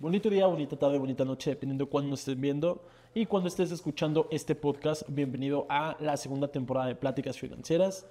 Bonito 0.00 0.30
día, 0.30 0.46
bonita 0.46 0.76
tarde, 0.76 0.96
bonita 0.96 1.24
noche, 1.24 1.50
dependiendo 1.50 1.86
de 1.86 1.90
cuándo 1.90 2.14
estés 2.14 2.38
viendo 2.38 2.84
y 3.14 3.26
cuando 3.26 3.48
estés 3.48 3.72
escuchando 3.72 4.28
este 4.30 4.54
podcast. 4.54 5.02
Bienvenido 5.08 5.66
a 5.68 5.96
la 5.98 6.16
segunda 6.16 6.46
temporada 6.46 6.86
de 6.86 6.94
Pláticas 6.94 7.36
Financieras. 7.36 8.06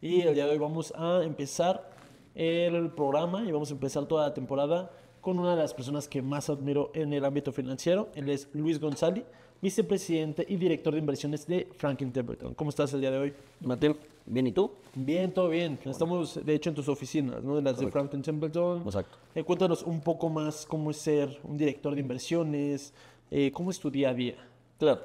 Y 0.00 0.20
el 0.20 0.36
día 0.36 0.44
de 0.44 0.52
hoy 0.52 0.58
vamos 0.58 0.94
a 0.96 1.24
empezar 1.24 1.90
el 2.36 2.92
programa 2.92 3.42
y 3.44 3.50
vamos 3.50 3.72
a 3.72 3.74
empezar 3.74 4.06
toda 4.06 4.28
la 4.28 4.34
temporada 4.34 4.92
con 5.20 5.36
una 5.40 5.56
de 5.56 5.62
las 5.62 5.74
personas 5.74 6.06
que 6.06 6.22
más 6.22 6.48
admiro 6.48 6.92
en 6.94 7.12
el 7.12 7.24
ámbito 7.24 7.50
financiero. 7.50 8.08
Él 8.14 8.28
es 8.28 8.48
Luis 8.52 8.78
González, 8.78 9.24
vicepresidente 9.62 10.44
y 10.48 10.56
director 10.56 10.92
de 10.92 10.98
inversiones 10.98 11.46
de 11.46 11.68
Franklin 11.76 12.12
Templeton. 12.12 12.52
¿Cómo 12.54 12.70
estás 12.70 12.92
el 12.94 13.00
día 13.00 13.12
de 13.12 13.18
hoy? 13.18 13.32
Mateo, 13.60 13.96
¿bien 14.26 14.48
y 14.48 14.52
tú? 14.52 14.72
Bien, 14.94 15.32
todo 15.32 15.48
bien. 15.48 15.78
Estamos, 15.84 16.44
de 16.44 16.54
hecho, 16.54 16.68
en 16.70 16.74
tus 16.74 16.88
oficinas, 16.88 17.42
¿no? 17.44 17.56
De 17.56 17.62
las 17.62 17.78
de 17.78 17.90
Franklin 17.90 18.22
Templeton. 18.22 18.82
Exacto. 18.84 19.16
Eh, 19.36 19.44
cuéntanos 19.44 19.84
un 19.84 20.00
poco 20.00 20.28
más 20.28 20.66
cómo 20.66 20.90
es 20.90 20.96
ser 20.98 21.38
un 21.44 21.56
director 21.56 21.94
de 21.94 22.00
inversiones, 22.00 22.92
eh, 23.30 23.52
cómo 23.52 23.70
es 23.70 23.78
tu 23.78 23.88
día 23.90 24.10
a 24.10 24.14
día. 24.14 24.34
Claro. 24.78 25.00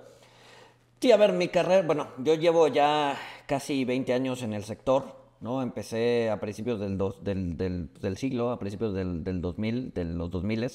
Sí, 0.99 1.11
a 1.11 1.17
ver, 1.17 1.31
mi 1.33 1.47
carrera, 1.49 1.85
bueno, 1.85 2.07
yo 2.23 2.33
llevo 2.33 2.67
ya 2.67 3.15
casi 3.45 3.85
20 3.85 4.11
años 4.13 4.41
en 4.41 4.53
el 4.53 4.63
sector, 4.63 5.15
¿no? 5.39 5.61
Empecé 5.61 6.31
a 6.31 6.39
principios 6.39 6.79
del, 6.79 6.97
dos- 6.97 7.23
del, 7.23 7.55
del- 7.55 7.89
del 8.01 8.17
siglo, 8.17 8.49
a 8.49 8.57
principios 8.57 8.95
del, 8.95 9.23
del 9.23 9.39
2000, 9.39 9.93
de 9.93 10.03
los 10.05 10.31
2000. 10.31 10.67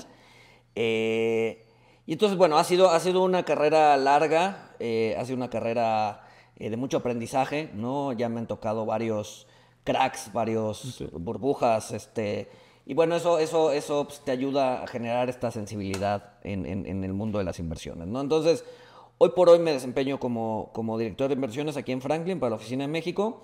Eh, 0.77 1.65
y 2.07 2.13
entonces, 2.15 2.37
bueno, 2.39 2.59
ha 2.59 2.65
sido, 2.65 2.91
ha 2.91 3.01
sido 3.01 3.23
una 3.23 3.45
carrera 3.45 3.97
larga, 3.97 4.71
eh, 4.81 5.17
ha 5.19 5.25
sido 5.25 5.37
una 5.37 5.51
carrera 5.51 6.23
eh, 6.57 6.71
de 6.71 6.77
mucho 6.77 6.99
aprendizaje, 6.99 7.71
¿no? 7.75 8.13
Ya 8.13 8.29
me 8.29 8.41
han 8.41 8.47
tocado 8.47 8.85
varios 8.87 9.47
cracks, 9.85 10.33
varios 10.33 11.03
burbujas, 11.13 11.93
este... 11.93 12.49
Y 12.85 12.95
bueno, 12.95 13.15
eso, 13.15 13.39
eso, 13.39 13.71
eso 13.71 14.07
pues, 14.07 14.21
te 14.25 14.33
ayuda 14.33 14.83
a 14.83 14.87
generar 14.89 15.29
esta 15.29 15.53
sensibilidad 15.53 16.33
en, 16.43 16.67
en- 16.67 16.85
en 16.87 17.05
el 17.05 17.13
mundo 17.13 17.39
de 17.39 17.45
las 17.45 17.61
inversiones, 17.61 18.09
¿no? 18.09 18.21
Entonces, 18.21 18.65
hoy 19.19 19.31
por 19.37 19.49
hoy 19.49 19.61
me 19.61 19.73
desempeño 19.73 20.19
como, 20.19 20.71
como 20.73 20.99
director 20.99 21.29
de 21.29 21.35
inversiones 21.35 21.77
aquí 21.77 21.93
en 21.93 22.01
Franklin 22.01 22.41
para 22.41 22.51
la 22.51 22.57
oficina 22.57 22.83
de 22.83 22.89
México. 22.89 23.43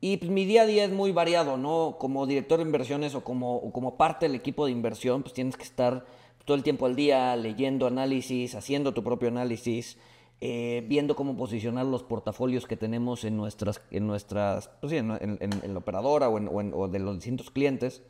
Y 0.00 0.18
pues 0.18 0.30
mi 0.30 0.44
día 0.44 0.62
a 0.62 0.66
día 0.66 0.84
es 0.84 0.92
muy 0.92 1.10
variado, 1.10 1.56
¿no? 1.56 1.96
Como 1.98 2.24
director 2.24 2.58
de 2.58 2.64
inversiones 2.66 3.16
o 3.16 3.24
como, 3.24 3.56
o 3.56 3.72
como 3.72 3.96
parte 3.96 4.26
del 4.26 4.36
equipo 4.36 4.64
de 4.66 4.70
inversión, 4.70 5.22
pues 5.22 5.34
tienes 5.34 5.56
que 5.56 5.64
estar 5.64 6.06
todo 6.48 6.56
el 6.56 6.62
tiempo 6.62 6.86
al 6.86 6.96
día 6.96 7.36
leyendo 7.36 7.86
análisis, 7.86 8.54
haciendo 8.54 8.94
tu 8.94 9.04
propio 9.04 9.28
análisis, 9.28 9.98
eh, 10.40 10.82
viendo 10.88 11.14
cómo 11.14 11.36
posicionar 11.36 11.84
los 11.84 12.02
portafolios 12.04 12.66
que 12.66 12.74
tenemos 12.74 13.24
en 13.24 13.36
nuestras, 13.36 13.82
en 13.90 14.06
nuestras, 14.06 14.70
pues 14.80 14.94
en, 14.94 15.08
la 15.10 15.78
operadora 15.78 16.30
o, 16.30 16.38
en- 16.38 16.48
o 16.48 16.78
o 16.78 16.88
de 16.88 17.00
los 17.00 17.16
distintos 17.16 17.50
clientes 17.50 18.02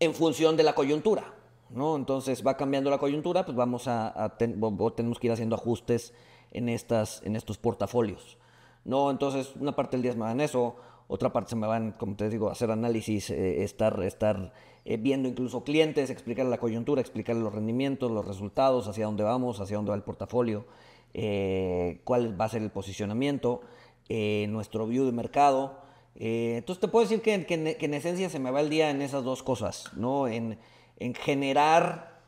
en 0.00 0.12
función 0.12 0.54
de 0.58 0.64
la 0.64 0.74
coyuntura, 0.74 1.32
¿no? 1.70 1.96
Entonces 1.96 2.46
va 2.46 2.58
cambiando 2.58 2.90
la 2.90 2.98
coyuntura, 2.98 3.46
pues 3.46 3.56
vamos 3.56 3.88
a, 3.88 4.12
a 4.24 4.36
tenemos 4.36 5.18
que 5.18 5.28
ir 5.28 5.32
haciendo 5.32 5.56
ajustes 5.56 6.12
en, 6.50 6.68
estas, 6.68 7.22
en 7.24 7.36
estos 7.36 7.56
portafolios, 7.56 8.36
¿no? 8.84 9.10
Entonces 9.10 9.54
una 9.58 9.74
parte 9.74 9.96
del 9.96 10.02
día 10.02 10.12
se 10.12 10.18
me 10.18 10.24
va 10.24 10.32
en 10.32 10.42
eso, 10.42 10.76
otra 11.08 11.32
parte 11.32 11.48
se 11.50 11.56
me 11.56 11.66
van, 11.66 11.92
como 11.92 12.16
te 12.16 12.28
digo, 12.28 12.50
hacer 12.50 12.70
análisis, 12.70 13.30
eh, 13.30 13.62
estar, 13.64 14.02
estar 14.02 14.52
eh, 14.84 14.96
viendo 14.96 15.28
incluso 15.28 15.62
clientes, 15.62 16.10
explicar 16.10 16.46
la 16.46 16.58
coyuntura, 16.58 17.00
explicar 17.00 17.36
los 17.36 17.54
rendimientos, 17.54 18.10
los 18.10 18.26
resultados, 18.26 18.88
hacia 18.88 19.06
dónde 19.06 19.22
vamos, 19.22 19.60
hacia 19.60 19.76
dónde 19.76 19.90
va 19.90 19.96
el 19.96 20.02
portafolio, 20.02 20.66
eh, 21.14 22.00
cuál 22.02 22.40
va 22.40 22.46
a 22.46 22.48
ser 22.48 22.62
el 22.62 22.70
posicionamiento, 22.70 23.60
eh, 24.08 24.46
nuestro 24.48 24.86
view 24.86 25.04
de 25.04 25.12
mercado, 25.12 25.80
entonces 26.14 26.78
te 26.80 26.88
puedo 26.88 27.06
decir 27.08 27.22
que, 27.22 27.32
en, 27.32 27.94
esencia 27.94 28.28
se 28.28 28.38
me 28.38 28.50
va 28.50 28.60
el 28.60 28.68
día 28.68 28.90
en 28.90 29.00
esas 29.00 29.24
dos 29.24 29.42
cosas, 29.42 29.90
¿no? 29.96 30.28
En, 30.28 30.58
en 30.98 31.14
generar 31.14 32.20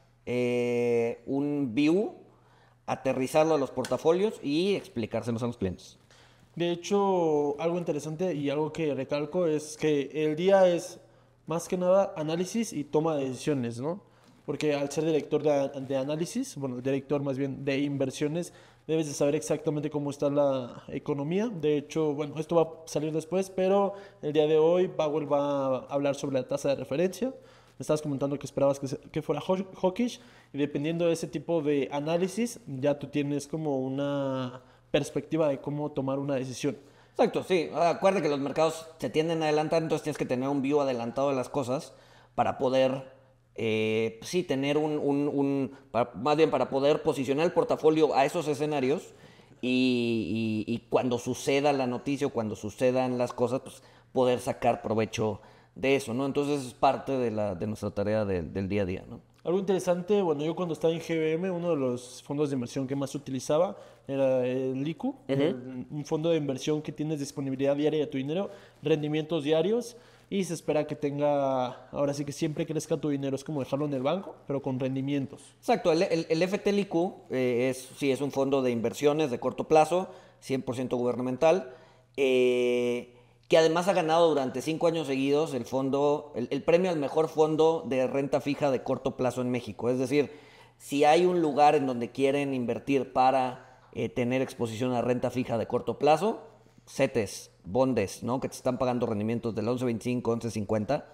un 1.26 1.74
view, 1.74 2.14
aterrizarlo 2.86 3.54
a 3.54 3.58
los 3.58 3.70
portafolios 3.70 4.40
y 4.42 4.74
explicárselos 4.74 5.42
a 5.42 5.48
los 5.48 5.58
clientes. 5.58 5.98
De 6.56 6.70
hecho, 6.70 7.60
algo 7.60 7.76
interesante 7.76 8.32
y 8.32 8.48
algo 8.48 8.72
que 8.72 8.94
recalco 8.94 9.46
es 9.46 9.76
que 9.76 10.10
el 10.14 10.34
día 10.34 10.66
es 10.66 10.98
más 11.46 11.68
que 11.68 11.76
nada 11.76 12.12
análisis 12.16 12.72
y 12.72 12.84
toma 12.84 13.16
de 13.16 13.28
decisiones, 13.28 13.80
¿no? 13.80 14.00
Porque 14.46 14.74
al 14.74 14.90
ser 14.90 15.04
director 15.04 15.42
de, 15.42 15.80
de 15.80 15.96
análisis, 15.96 16.56
bueno, 16.56 16.80
director 16.80 17.22
más 17.22 17.38
bien 17.38 17.64
de 17.64 17.78
inversiones, 17.78 18.52
debes 18.86 19.06
de 19.06 19.14
saber 19.14 19.34
exactamente 19.34 19.88
cómo 19.88 20.10
está 20.10 20.28
la 20.28 20.82
economía. 20.88 21.48
De 21.48 21.78
hecho, 21.78 22.12
bueno, 22.12 22.34
esto 22.38 22.56
va 22.56 22.62
a 22.62 22.68
salir 22.86 23.12
después, 23.12 23.48
pero 23.48 23.94
el 24.20 24.34
día 24.34 24.46
de 24.46 24.58
hoy 24.58 24.88
Powell 24.88 25.32
va 25.32 25.78
a 25.78 25.78
hablar 25.86 26.14
sobre 26.14 26.34
la 26.34 26.46
tasa 26.46 26.68
de 26.70 26.74
referencia. 26.76 27.28
Me 27.28 27.82
estabas 27.82 28.02
comentando 28.02 28.38
que 28.38 28.46
esperabas 28.46 28.78
que, 28.78 28.86
que 29.10 29.22
fuera 29.22 29.40
haw- 29.40 29.66
hawkish 29.80 30.20
y 30.52 30.58
dependiendo 30.58 31.06
de 31.06 31.12
ese 31.12 31.26
tipo 31.26 31.62
de 31.62 31.88
análisis, 31.90 32.60
ya 32.66 32.98
tú 32.98 33.06
tienes 33.06 33.48
como 33.48 33.78
una 33.80 34.62
perspectiva 34.90 35.48
de 35.48 35.58
cómo 35.60 35.90
tomar 35.90 36.18
una 36.18 36.34
decisión. 36.34 36.76
Exacto, 37.16 37.44
sí. 37.44 37.70
Acuérdate 37.74 38.22
que 38.24 38.28
los 38.28 38.40
mercados 38.40 38.86
se 38.98 39.08
tienden 39.08 39.42
a 39.42 39.46
adelantar, 39.46 39.82
entonces 39.82 40.02
tienes 40.02 40.18
que 40.18 40.26
tener 40.26 40.48
un 40.48 40.62
view 40.62 40.80
adelantado 40.80 41.30
de 41.30 41.36
las 41.36 41.48
cosas 41.48 41.92
para 42.34 42.58
poder, 42.58 43.12
eh, 43.54 44.18
sí, 44.22 44.42
tener 44.42 44.76
un, 44.78 44.98
un- 44.98 45.28
un- 45.28 45.72
más 46.20 46.36
bien 46.36 46.50
para 46.50 46.68
poder 46.70 47.02
posicionar 47.02 47.46
el 47.46 47.52
portafolio 47.52 48.14
a 48.16 48.24
esos 48.24 48.48
escenarios 48.48 49.14
y, 49.60 50.64
y- 50.66 50.74
y 50.74 50.78
cuando 50.90 51.18
suceda 51.18 51.72
la 51.72 51.86
noticia 51.86 52.26
o 52.26 52.30
cuando 52.30 52.56
sucedan 52.56 53.16
las 53.16 53.32
cosas, 53.32 53.60
pues 53.60 53.82
poder 54.12 54.40
sacar 54.40 54.82
provecho 54.82 55.40
de 55.76 55.94
eso, 55.96 56.14
¿no? 56.14 56.26
Entonces 56.26 56.64
es 56.66 56.74
parte 56.74 57.12
de, 57.16 57.30
la, 57.30 57.54
de 57.54 57.66
nuestra 57.68 57.90
tarea 57.92 58.24
de- 58.24 58.42
del 58.42 58.68
día 58.68 58.82
a 58.82 58.86
día, 58.86 59.04
¿no? 59.08 59.20
Algo 59.44 59.58
interesante, 59.58 60.22
bueno, 60.22 60.42
yo 60.42 60.56
cuando 60.56 60.72
estaba 60.72 60.94
en 60.94 61.00
GBM, 61.00 61.50
uno 61.50 61.70
de 61.70 61.76
los 61.76 62.22
fondos 62.22 62.48
de 62.48 62.54
inversión 62.54 62.86
que 62.86 62.96
más 62.96 63.14
utilizaba 63.14 63.76
era 64.08 64.46
el 64.46 64.82
LICU, 64.82 65.14
el- 65.28 65.86
un 65.90 66.04
fondo 66.06 66.30
de 66.30 66.38
inversión 66.38 66.80
que 66.80 66.92
tienes 66.92 67.20
disponibilidad 67.20 67.76
diaria 67.76 68.00
de 68.00 68.06
tu 68.06 68.16
dinero, 68.16 68.50
rendimientos 68.82 69.44
diarios 69.44 69.96
y 70.30 70.44
se 70.44 70.54
espera 70.54 70.86
que 70.86 70.96
tenga, 70.96 71.88
ahora 71.90 72.14
sí 72.14 72.24
que 72.24 72.32
siempre 72.32 72.64
crezca 72.64 72.96
tu 72.96 73.10
dinero, 73.10 73.36
es 73.36 73.44
como 73.44 73.60
dejarlo 73.60 73.84
en 73.84 73.92
el 73.92 74.02
banco, 74.02 74.34
pero 74.46 74.62
con 74.62 74.80
rendimientos. 74.80 75.42
Exacto, 75.58 75.92
el, 75.92 76.02
el, 76.04 76.26
el 76.30 76.42
FTLIQ 76.42 76.94
eh, 77.30 77.68
es, 77.70 77.90
sí, 77.98 78.10
es 78.10 78.22
un 78.22 78.32
fondo 78.32 78.62
de 78.62 78.70
inversiones 78.70 79.30
de 79.30 79.38
corto 79.38 79.64
plazo, 79.68 80.08
100% 80.42 80.96
gubernamental, 80.96 81.70
eh, 82.16 83.10
que 83.48 83.58
además 83.58 83.88
ha 83.88 83.92
ganado 83.92 84.28
durante 84.28 84.62
cinco 84.62 84.86
años 84.86 85.06
seguidos 85.06 85.54
el 85.54 85.64
fondo, 85.64 86.32
el, 86.34 86.62
premio 86.62 86.90
al 86.90 86.98
mejor 86.98 87.28
fondo 87.28 87.84
de 87.86 88.06
renta 88.06 88.40
fija 88.40 88.70
de 88.70 88.82
corto 88.82 89.16
plazo 89.16 89.42
en 89.42 89.50
México. 89.50 89.90
Es 89.90 89.98
decir, 89.98 90.32
si 90.78 91.04
hay 91.04 91.26
un 91.26 91.42
lugar 91.42 91.74
en 91.74 91.86
donde 91.86 92.10
quieren 92.10 92.54
invertir 92.54 93.12
para 93.12 93.80
eh, 93.92 94.08
tener 94.08 94.42
exposición 94.42 94.92
a 94.92 95.02
renta 95.02 95.30
fija 95.30 95.58
de 95.58 95.66
corto 95.66 95.98
plazo, 95.98 96.42
CETES, 96.86 97.50
bondes, 97.64 98.22
¿no? 98.22 98.40
Que 98.40 98.48
te 98.48 98.56
están 98.56 98.78
pagando 98.78 99.06
rendimientos 99.06 99.54
del 99.54 99.66
11.25, 99.66 100.22
11.50. 100.22 101.04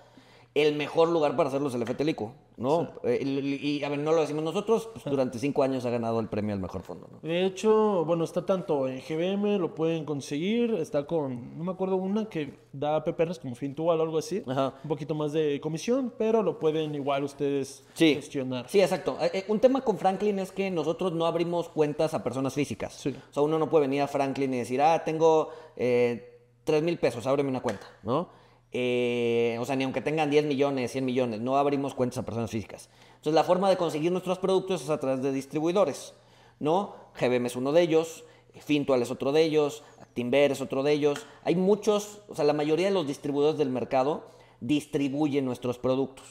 El 0.53 0.75
mejor 0.75 1.09
lugar 1.11 1.37
para 1.37 1.49
hacerlo 1.49 1.69
es 1.69 1.75
el 1.77 1.87
FTLICO, 1.87 2.33
¿no? 2.57 2.89
Eh, 3.05 3.23
y, 3.23 3.85
a 3.85 3.89
ver, 3.89 4.01
no 4.01 4.11
lo 4.11 4.21
decimos 4.21 4.43
nosotros, 4.43 4.89
pues 4.93 5.05
durante 5.05 5.39
cinco 5.39 5.63
años 5.63 5.85
ha 5.87 5.91
ganado 5.91 6.19
el 6.19 6.27
premio 6.29 6.53
al 6.57 6.61
mejor 6.61 6.83
fondo, 6.83 7.07
¿no? 7.09 7.21
De 7.21 7.45
hecho, 7.47 8.05
bueno, 8.05 8.25
está 8.25 8.45
tanto 8.45 8.89
en 8.89 9.01
GBM, 9.01 9.59
lo 9.59 9.77
pueden 9.77 10.05
conseguir, 10.05 10.75
está 10.75 11.07
con, 11.07 11.57
no 11.57 11.63
me 11.63 11.71
acuerdo 11.71 11.95
una 11.95 12.29
que 12.29 12.53
da 12.73 13.05
PPRs 13.05 13.39
como 13.39 13.55
Fintual 13.55 14.01
o 14.01 14.03
algo 14.03 14.19
así, 14.19 14.43
Ajá. 14.45 14.75
un 14.83 14.89
poquito 14.89 15.15
más 15.15 15.33
de 15.33 15.61
comisión, 15.61 16.13
pero 16.19 16.43
lo 16.43 16.59
pueden 16.59 16.97
igual 16.97 17.23
ustedes 17.23 17.85
Sí. 17.95 18.17
gestionar. 18.17 18.69
Sí, 18.69 18.81
exacto. 18.81 19.19
Eh, 19.21 19.31
eh, 19.33 19.45
un 19.47 19.61
tema 19.61 19.83
con 19.83 19.99
Franklin 19.99 20.41
es 20.41 20.51
que 20.51 20.69
nosotros 20.69 21.13
no 21.13 21.27
abrimos 21.27 21.69
cuentas 21.69 22.13
a 22.13 22.25
personas 22.25 22.55
físicas. 22.55 22.95
Sí. 22.95 23.15
O 23.31 23.33
sea, 23.33 23.43
uno 23.45 23.57
no 23.57 23.71
puede 23.71 23.83
venir 23.83 24.03
a 24.03 24.09
Franklin 24.09 24.53
y 24.53 24.59
decir, 24.59 24.83
ah, 24.83 25.01
tengo 25.05 25.51
eh, 25.77 26.41
3 26.65 26.83
mil 26.83 26.99
pesos, 26.99 27.25
ábreme 27.29 27.51
una 27.51 27.61
cuenta, 27.63 27.87
¿no? 28.03 28.41
Eh, 28.73 29.40
o 29.61 29.65
sea, 29.65 29.77
ni 29.77 29.85
aunque 29.85 30.01
tengan 30.01 30.31
10 30.31 30.47
millones, 30.47 30.93
100 30.93 31.05
millones, 31.05 31.41
no 31.41 31.57
abrimos 31.57 31.95
cuentas 31.95 32.19
a 32.19 32.23
personas 32.23 32.51
físicas. 32.51 32.89
Entonces, 33.17 33.35
la 33.35 33.45
forma 33.45 33.69
de 33.69 33.77
conseguir 33.77 34.11
nuestros 34.11 34.39
productos 34.39 34.83
es 34.83 34.91
a 34.91 34.99
través 34.99 35.23
de 35.23 35.33
distribuidores, 35.33 36.15
¿no? 36.59 36.95
GBM 37.21 37.47
es 37.47 37.57
uno 37.57 37.73
de 37.73 37.83
ellos, 37.83 38.25
Fintual 38.59 39.03
es 39.03 39.11
otro 39.11 39.33
de 39.33 39.43
ellos, 39.43 39.85
Actinver 40.01 40.53
es 40.53 40.61
otro 40.61 40.83
de 40.83 40.93
ellos. 40.93 41.27
Hay 41.45 41.57
muchos, 41.57 42.21
o 42.29 42.35
sea, 42.35 42.45
la 42.45 42.53
mayoría 42.53 42.87
de 42.87 42.95
los 42.95 43.07
distribuidores 43.07 43.59
del 43.59 43.71
mercado 43.71 44.25
distribuyen 44.61 45.45
nuestros 45.45 45.79
productos. 45.79 46.27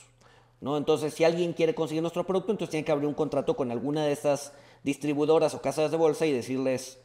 ¿no? 0.62 0.78
Entonces, 0.78 1.14
si 1.14 1.24
alguien 1.24 1.54
quiere 1.54 1.74
conseguir 1.74 2.02
nuestro 2.02 2.26
producto, 2.26 2.52
entonces 2.52 2.72
tiene 2.72 2.86
que 2.86 2.92
abrir 2.92 3.08
un 3.08 3.14
contrato 3.14 3.56
con 3.56 3.72
alguna 3.72 4.06
de 4.06 4.12
estas 4.12 4.54
distribuidoras 4.84 5.54
o 5.54 5.62
casas 5.62 5.92
de 5.92 5.98
bolsa 5.98 6.26
y 6.26 6.32
decirles, 6.32 7.00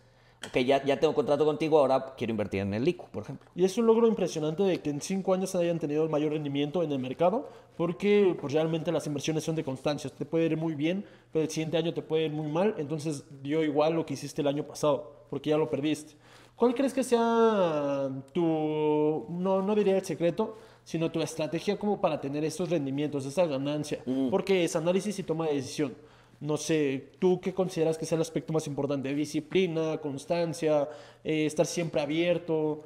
ok, 0.48 0.58
ya, 0.58 0.84
ya 0.84 0.98
tengo 0.98 1.14
contrato 1.14 1.44
contigo, 1.44 1.78
ahora 1.78 2.14
quiero 2.16 2.30
invertir 2.30 2.60
en 2.60 2.74
el 2.74 2.86
ICO, 2.86 3.06
por 3.12 3.22
ejemplo. 3.22 3.50
Y 3.54 3.64
es 3.64 3.76
un 3.78 3.86
logro 3.86 4.06
impresionante 4.06 4.62
de 4.62 4.80
que 4.80 4.90
en 4.90 5.00
cinco 5.00 5.34
años 5.34 5.54
hayan 5.54 5.78
tenido 5.78 6.04
el 6.04 6.10
mayor 6.10 6.32
rendimiento 6.32 6.82
en 6.82 6.92
el 6.92 6.98
mercado, 6.98 7.48
porque 7.76 8.36
pues, 8.40 8.52
realmente 8.52 8.92
las 8.92 9.06
inversiones 9.06 9.44
son 9.44 9.56
de 9.56 9.64
constancia. 9.64 10.10
Te 10.10 10.24
puede 10.24 10.46
ir 10.46 10.56
muy 10.56 10.74
bien, 10.74 11.04
pero 11.32 11.44
el 11.44 11.50
siguiente 11.50 11.76
año 11.76 11.92
te 11.94 12.02
puede 12.02 12.26
ir 12.26 12.32
muy 12.32 12.50
mal. 12.50 12.74
Entonces 12.78 13.24
dio 13.42 13.62
igual 13.62 13.94
lo 13.94 14.06
que 14.06 14.14
hiciste 14.14 14.42
el 14.42 14.48
año 14.48 14.64
pasado, 14.64 15.26
porque 15.30 15.50
ya 15.50 15.56
lo 15.56 15.70
perdiste. 15.70 16.14
¿Cuál 16.56 16.74
crees 16.74 16.94
que 16.94 17.02
sea 17.02 18.10
tu, 18.32 19.26
no, 19.28 19.60
no 19.60 19.74
diría 19.74 19.96
el 19.96 20.04
secreto, 20.04 20.56
sino 20.84 21.10
tu 21.10 21.20
estrategia 21.20 21.78
como 21.78 22.00
para 22.00 22.20
tener 22.20 22.44
estos 22.44 22.70
rendimientos, 22.70 23.26
esa 23.26 23.46
ganancia, 23.46 24.04
porque 24.30 24.64
es 24.64 24.76
análisis 24.76 25.18
y 25.18 25.22
toma 25.22 25.46
de 25.46 25.54
decisión. 25.54 25.94
No 26.40 26.56
sé, 26.56 27.12
¿tú 27.18 27.40
qué 27.40 27.54
consideras 27.54 27.96
que 27.96 28.04
es 28.04 28.12
el 28.12 28.20
aspecto 28.20 28.52
más 28.52 28.66
importante? 28.66 29.14
Disciplina, 29.14 29.98
constancia, 29.98 30.88
eh, 31.22 31.46
estar 31.46 31.66
siempre 31.66 32.00
abierto. 32.00 32.84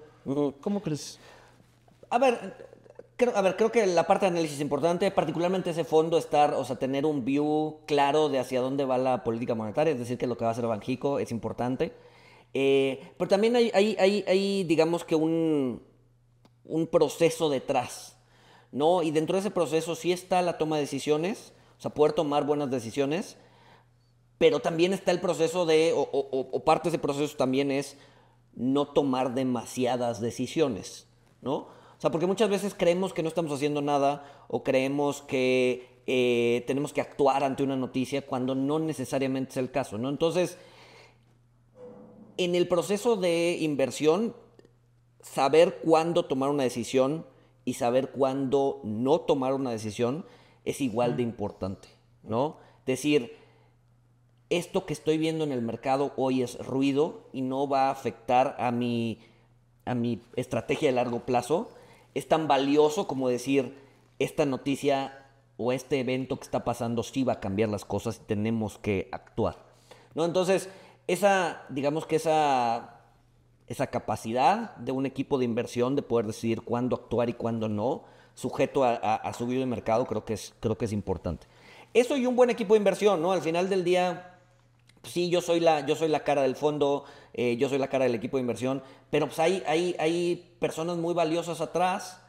¿Cómo 0.60 0.80
crees? 0.82 1.18
A 2.10 2.18
ver, 2.18 2.54
creo, 3.16 3.36
a 3.36 3.42
ver, 3.42 3.56
creo 3.56 3.72
que 3.72 3.86
la 3.86 4.06
parte 4.06 4.26
de 4.26 4.30
análisis 4.30 4.56
es 4.56 4.62
importante, 4.62 5.10
particularmente 5.10 5.70
ese 5.70 5.84
fondo, 5.84 6.18
estar, 6.18 6.54
o 6.54 6.64
sea, 6.64 6.76
tener 6.76 7.04
un 7.04 7.24
view 7.24 7.80
claro 7.86 8.28
de 8.28 8.38
hacia 8.38 8.60
dónde 8.60 8.84
va 8.84 8.96
la 8.96 9.24
política 9.24 9.54
monetaria, 9.54 9.92
es 9.92 9.98
decir, 9.98 10.18
que 10.18 10.26
lo 10.26 10.36
que 10.36 10.44
va 10.44 10.50
a 10.50 10.52
hacer 10.52 10.66
Banjico 10.66 11.18
es 11.18 11.30
importante. 11.30 11.92
Eh, 12.54 13.00
pero 13.18 13.28
también 13.28 13.56
hay, 13.56 13.70
hay, 13.74 13.96
hay, 13.98 14.24
hay, 14.26 14.64
digamos 14.64 15.04
que 15.04 15.14
un, 15.14 15.82
un 16.64 16.86
proceso 16.86 17.50
detrás, 17.50 18.16
¿no? 18.70 19.02
Y 19.02 19.10
dentro 19.10 19.34
de 19.34 19.40
ese 19.40 19.50
proceso 19.50 19.94
sí 19.94 20.12
está 20.12 20.40
la 20.42 20.56
toma 20.58 20.76
de 20.76 20.82
decisiones, 20.82 21.52
o 21.78 21.80
sea, 21.80 21.92
poder 21.92 22.12
tomar 22.12 22.44
buenas 22.44 22.70
decisiones, 22.70 23.36
pero 24.36 24.60
también 24.60 24.92
está 24.92 25.10
el 25.10 25.20
proceso 25.20 25.66
de, 25.66 25.92
o, 25.94 26.02
o, 26.10 26.64
parte 26.64 26.90
de 26.90 26.96
ese 26.96 27.02
proceso 27.02 27.36
también 27.36 27.70
es 27.70 27.96
no 28.54 28.86
tomar 28.86 29.34
demasiadas 29.34 30.20
decisiones, 30.20 31.06
¿no? 31.40 31.54
O 31.54 32.00
sea, 32.00 32.10
porque 32.10 32.26
muchas 32.26 32.48
veces 32.48 32.74
creemos 32.76 33.12
que 33.12 33.22
no 33.22 33.28
estamos 33.28 33.52
haciendo 33.52 33.82
nada 33.82 34.44
o 34.48 34.62
creemos 34.62 35.22
que 35.22 36.02
eh, 36.06 36.64
tenemos 36.66 36.92
que 36.92 37.00
actuar 37.00 37.42
ante 37.42 37.62
una 37.62 37.76
noticia 37.76 38.24
cuando 38.24 38.54
no 38.54 38.78
necesariamente 38.78 39.50
es 39.50 39.56
el 39.56 39.70
caso, 39.70 39.98
¿no? 39.98 40.08
Entonces, 40.08 40.56
en 42.36 42.54
el 42.54 42.68
proceso 42.68 43.16
de 43.16 43.58
inversión, 43.60 44.34
saber 45.20 45.80
cuándo 45.84 46.24
tomar 46.24 46.50
una 46.50 46.62
decisión 46.62 47.26
y 47.64 47.74
saber 47.74 48.10
cuándo 48.10 48.80
no 48.84 49.20
tomar 49.20 49.54
una 49.54 49.70
decisión 49.70 50.24
es 50.68 50.82
igual 50.82 51.16
de 51.16 51.22
importante, 51.22 51.88
¿no? 52.22 52.58
Decir, 52.84 53.34
esto 54.50 54.84
que 54.84 54.92
estoy 54.92 55.16
viendo 55.16 55.44
en 55.44 55.52
el 55.52 55.62
mercado 55.62 56.12
hoy 56.16 56.42
es 56.42 56.58
ruido 56.58 57.22
y 57.32 57.40
no 57.40 57.66
va 57.66 57.88
a 57.88 57.90
afectar 57.90 58.54
a 58.58 58.70
mi, 58.70 59.18
a 59.86 59.94
mi 59.94 60.20
estrategia 60.36 60.90
de 60.90 60.94
largo 60.94 61.20
plazo, 61.20 61.70
es 62.14 62.28
tan 62.28 62.48
valioso 62.48 63.06
como 63.06 63.30
decir, 63.30 63.78
esta 64.18 64.44
noticia 64.44 65.26
o 65.56 65.72
este 65.72 66.00
evento 66.00 66.36
que 66.36 66.44
está 66.44 66.64
pasando 66.64 67.02
sí 67.02 67.24
va 67.24 67.34
a 67.34 67.40
cambiar 67.40 67.70
las 67.70 67.86
cosas 67.86 68.20
y 68.22 68.26
tenemos 68.26 68.76
que 68.76 69.08
actuar, 69.10 69.56
¿no? 70.14 70.26
Entonces, 70.26 70.68
esa, 71.06 71.62
digamos 71.70 72.04
que 72.04 72.16
esa, 72.16 73.00
esa 73.68 73.86
capacidad 73.86 74.76
de 74.76 74.92
un 74.92 75.06
equipo 75.06 75.38
de 75.38 75.46
inversión 75.46 75.96
de 75.96 76.02
poder 76.02 76.26
decidir 76.26 76.60
cuándo 76.60 76.96
actuar 76.96 77.30
y 77.30 77.34
cuándo 77.34 77.70
no, 77.70 78.04
sujeto 78.38 78.84
a, 78.84 78.94
a, 78.94 79.32
su 79.32 79.48
de 79.48 79.66
mercado, 79.66 80.06
creo 80.06 80.24
que, 80.24 80.34
es, 80.34 80.54
creo 80.60 80.78
que 80.78 80.84
es 80.84 80.92
importante. 80.92 81.48
Eso 81.92 82.16
y 82.16 82.24
un 82.24 82.36
buen 82.36 82.50
equipo 82.50 82.74
de 82.74 82.78
inversión, 82.78 83.20
¿no? 83.20 83.32
Al 83.32 83.42
final 83.42 83.68
del 83.68 83.82
día, 83.82 84.38
sí, 85.02 85.28
yo 85.28 85.40
soy 85.40 85.58
la, 85.58 85.84
yo 85.84 85.96
soy 85.96 86.08
la 86.08 86.22
cara 86.22 86.42
del 86.42 86.54
fondo, 86.54 87.04
eh, 87.34 87.56
yo 87.56 87.68
soy 87.68 87.78
la 87.78 87.88
cara 87.88 88.04
del 88.04 88.14
equipo 88.14 88.36
de 88.36 88.42
inversión, 88.42 88.80
pero 89.10 89.26
pues 89.26 89.40
hay, 89.40 89.64
hay, 89.66 89.96
hay 89.98 90.54
personas 90.60 90.98
muy 90.98 91.14
valiosas 91.14 91.60
atrás 91.60 92.20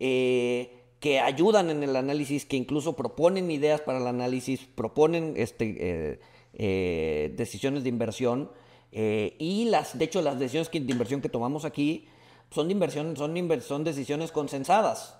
eh, 0.00 0.84
que 1.00 1.20
ayudan 1.20 1.68
en 1.68 1.82
el 1.82 1.96
análisis, 1.96 2.46
que 2.46 2.56
incluso 2.56 2.96
proponen 2.96 3.50
ideas 3.50 3.82
para 3.82 3.98
el 3.98 4.06
análisis, 4.06 4.66
proponen 4.74 5.34
este, 5.36 6.18
eh, 6.54 7.34
decisiones 7.36 7.82
de 7.82 7.90
inversión. 7.90 8.50
y 8.90 9.66
las, 9.68 9.98
de 9.98 10.06
hecho, 10.06 10.22
las 10.22 10.38
decisiones 10.38 10.70
de 10.70 10.78
inversión 10.78 11.20
que 11.20 11.28
tomamos 11.28 11.66
aquí 11.66 12.08
son 12.50 12.68
de 12.68 12.72
inversión, 12.72 13.14
son, 13.18 13.60
son 13.60 13.84
decisiones 13.84 14.32
consensadas. 14.32 15.17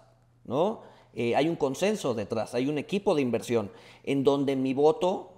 ¿No? 0.49 0.81
Eh, 1.15 1.37
hay 1.37 1.49
un 1.49 1.56
consenso 1.56 2.15
detrás, 2.15 2.55
hay 2.55 2.69
un 2.69 2.79
equipo 2.79 3.15
de 3.15 3.23
inversión 3.23 3.71
en 4.05 4.25
donde 4.25 4.56
mi 4.56 4.75
voto 4.75 5.31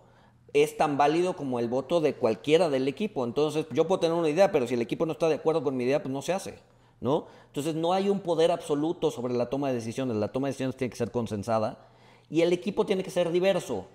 es 0.53 0.77
tan 0.77 0.97
válido 0.97 1.37
como 1.37 1.59
el 1.59 1.69
voto 1.69 2.01
de 2.01 2.15
cualquiera 2.15 2.71
del 2.71 2.89
equipo. 2.89 3.25
Entonces, 3.25 3.67
yo 3.73 3.87
puedo 3.87 4.01
tener 4.01 4.17
una 4.17 4.29
idea, 4.29 4.51
pero 4.51 4.67
si 4.67 4.75
el 4.75 4.83
equipo 4.83 5.07
no 5.07 5.13
está 5.13 5.29
de 5.29 5.37
acuerdo 5.37 5.63
con 5.63 5.77
mi 5.77 5.85
idea, 5.85 6.03
pues 6.03 6.13
no 6.13 6.23
se 6.23 6.33
hace, 6.33 6.59
¿no? 7.01 7.27
Entonces, 7.47 7.75
no 7.75 7.93
hay 7.93 8.09
un 8.09 8.21
poder 8.21 8.51
absoluto 8.51 9.11
sobre 9.11 9.35
la 9.35 9.51
toma 9.51 9.69
de 9.69 9.75
decisiones. 9.75 10.17
La 10.17 10.33
toma 10.33 10.49
de 10.49 10.53
decisiones 10.53 10.77
tiene 10.77 10.91
que 10.91 10.97
ser 10.97 11.11
consensada 11.11 11.87
y 12.29 12.41
el 12.43 12.53
equipo 12.53 12.87
tiene 12.87 13.03
que 13.03 13.11
ser 13.11 13.31
diverso. 13.31 13.87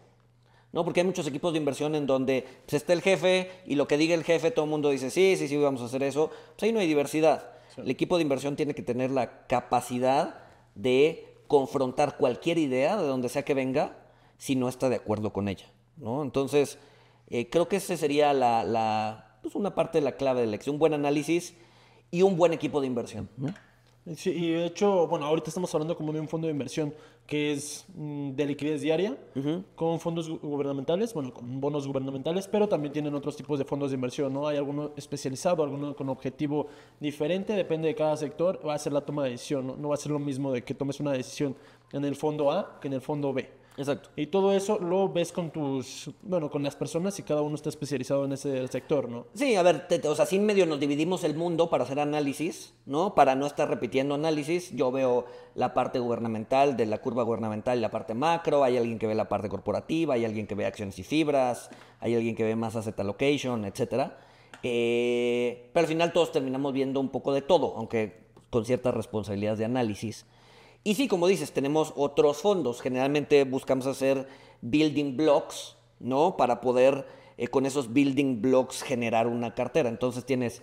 ¿no? 0.71 0.83
Porque 0.83 0.99
hay 0.99 1.05
muchos 1.05 1.25
equipos 1.27 1.53
de 1.53 1.59
inversión 1.59 1.95
en 1.95 2.05
donde 2.05 2.45
pues, 2.65 2.73
está 2.81 2.91
el 2.91 3.01
jefe 3.01 3.49
y 3.65 3.75
lo 3.75 3.87
que 3.87 3.97
diga 3.97 4.13
el 4.13 4.25
jefe 4.25 4.51
todo 4.51 4.65
el 4.65 4.71
mundo 4.71 4.89
dice, 4.89 5.09
sí, 5.09 5.37
sí, 5.37 5.47
sí, 5.47 5.55
vamos 5.55 5.81
a 5.81 5.85
hacer 5.85 6.03
eso. 6.03 6.29
Pues 6.55 6.63
ahí 6.63 6.73
no 6.73 6.79
hay 6.79 6.87
diversidad. 6.87 7.51
El 7.77 7.89
equipo 7.89 8.17
de 8.17 8.23
inversión 8.23 8.57
tiene 8.57 8.75
que 8.75 8.81
tener 8.81 9.11
la 9.11 9.47
capacidad 9.47 10.44
de 10.75 11.25
confrontar 11.47 12.17
cualquier 12.17 12.57
idea, 12.57 12.97
de 12.97 13.07
donde 13.07 13.29
sea 13.29 13.43
que 13.45 13.53
venga, 13.53 13.97
si 14.37 14.55
no 14.55 14.69
está 14.69 14.89
de 14.89 14.97
acuerdo 14.97 15.33
con 15.33 15.47
ella. 15.47 15.65
¿no? 15.97 16.21
Entonces, 16.21 16.77
eh, 17.29 17.49
creo 17.49 17.67
que 17.67 17.77
esa 17.77 17.97
sería 17.97 18.33
la, 18.33 18.63
la 18.63 19.39
pues 19.41 19.55
una 19.55 19.75
parte 19.75 19.99
de 19.99 20.03
la 20.03 20.17
clave 20.17 20.41
de 20.41 20.47
elección, 20.47 20.75
un 20.75 20.79
buen 20.79 20.93
análisis 20.93 21.55
y 22.11 22.21
un 22.21 22.35
buen 22.37 22.53
equipo 22.53 22.81
de 22.81 22.87
inversión. 22.87 23.29
Sí, 24.13 24.29
y 24.29 24.51
de 24.51 24.67
hecho, 24.67 25.07
bueno, 25.07 25.25
ahorita 25.25 25.49
estamos 25.49 25.73
hablando 25.73 25.97
como 25.97 26.13
de 26.13 26.19
un 26.19 26.27
fondo 26.27 26.45
de 26.45 26.51
inversión 26.51 26.93
que 27.25 27.53
es 27.53 27.85
mm, 27.95 28.33
de 28.33 28.45
liquidez 28.45 28.81
diaria, 28.81 29.17
con 29.73 29.99
fondos 29.99 30.29
gubernamentales, 30.29 31.11
bueno, 31.11 31.33
con 31.33 31.59
bonos 31.59 31.87
gubernamentales, 31.87 32.47
pero 32.47 32.69
también 32.69 32.93
tienen 32.93 33.15
otros 33.15 33.35
tipos 33.35 33.57
de 33.57 33.65
fondos 33.65 33.89
de 33.89 33.95
inversión, 33.95 34.31
¿no? 34.31 34.47
Hay 34.47 34.57
alguno 34.57 34.91
especializado, 34.95 35.63
alguno 35.63 35.95
con 35.95 36.09
objetivo 36.09 36.67
diferente, 36.99 37.53
depende 37.53 37.87
de 37.87 37.95
cada 37.95 38.15
sector, 38.15 38.61
va 38.63 38.75
a 38.75 38.77
ser 38.77 38.93
la 38.93 39.01
toma 39.01 39.23
de 39.23 39.31
decisión, 39.31 39.65
¿no? 39.65 39.75
No 39.75 39.89
va 39.89 39.95
a 39.95 39.97
ser 39.97 40.11
lo 40.11 40.19
mismo 40.19 40.51
de 40.51 40.63
que 40.63 40.75
tomes 40.75 40.99
una 40.99 41.11
decisión 41.11 41.55
en 41.91 42.05
el 42.05 42.15
fondo 42.15 42.51
A 42.51 42.79
que 42.79 42.87
en 42.87 42.93
el 42.93 43.01
fondo 43.01 43.33
B. 43.33 43.49
Exacto. 43.77 44.09
Y 44.15 44.27
todo 44.27 44.53
eso 44.53 44.79
lo 44.79 45.09
ves 45.09 45.31
con 45.31 45.51
tus, 45.51 46.09
bueno, 46.21 46.49
con 46.49 46.63
las 46.63 46.75
personas 46.75 47.19
y 47.19 47.23
cada 47.23 47.41
uno 47.41 47.55
está 47.55 47.69
especializado 47.69 48.23
en 48.25 48.31
ese 48.31 48.67
sector, 48.69 49.09
¿no? 49.09 49.25
Sí, 49.33 49.55
a 49.55 49.63
ver, 49.63 49.87
o 50.05 50.15
sea, 50.15 50.23
así 50.23 50.39
medio 50.39 50.65
nos 50.65 50.79
dividimos 50.79 51.23
el 51.23 51.35
mundo 51.35 51.69
para 51.69 51.83
hacer 51.83 51.99
análisis, 51.99 52.73
¿no? 52.85 53.15
Para 53.15 53.35
no 53.35 53.45
estar 53.45 53.69
repitiendo 53.69 54.15
análisis, 54.15 54.71
yo 54.71 54.91
veo 54.91 55.25
la 55.55 55.73
parte 55.73 55.99
gubernamental, 55.99 56.77
de 56.77 56.85
la 56.85 56.99
curva 56.99 57.23
gubernamental 57.23 57.77
y 57.77 57.81
la 57.81 57.91
parte 57.91 58.13
macro, 58.13 58.63
hay 58.63 58.77
alguien 58.77 58.97
que 58.97 59.07
ve 59.07 59.15
la 59.15 59.27
parte 59.27 59.49
corporativa, 59.49 60.13
hay 60.13 60.23
alguien 60.23 60.47
que 60.47 60.55
ve 60.55 60.65
acciones 60.65 60.97
y 60.99 61.03
fibras, 61.03 61.69
hay 61.99 62.15
alguien 62.15 62.35
que 62.35 62.43
ve 62.43 62.55
más 62.55 62.75
asset 62.75 62.97
allocation, 62.99 63.65
etcétera. 63.65 64.17
Eh, 64.63 65.69
pero 65.73 65.83
al 65.83 65.87
final 65.87 66.13
todos 66.13 66.31
terminamos 66.31 66.73
viendo 66.73 66.99
un 66.99 67.09
poco 67.09 67.33
de 67.33 67.41
todo, 67.41 67.75
aunque 67.75 68.25
con 68.49 68.65
ciertas 68.65 68.93
responsabilidades 68.93 69.59
de 69.59 69.65
análisis. 69.65 70.25
Y 70.87 70.93
sí, 70.93 71.07
como 71.07 71.25
dices, 71.25 71.51
tenemos 71.51 71.93
otros 71.95 72.43
fondos. 72.43 72.79
Generalmente 72.79 73.43
buscamos 73.43 73.87
hacer 73.87 74.27
building 74.61 75.17
blocks, 75.17 75.77
¿no? 75.99 76.37
Para 76.37 76.61
poder 76.61 77.07
eh, 77.37 77.47
con 77.47 77.65
esos 77.65 77.91
building 77.91 78.39
blocks 78.39 78.83
generar 78.83 79.25
una 79.25 79.55
cartera. 79.55 79.89
Entonces 79.89 80.27
tienes 80.27 80.61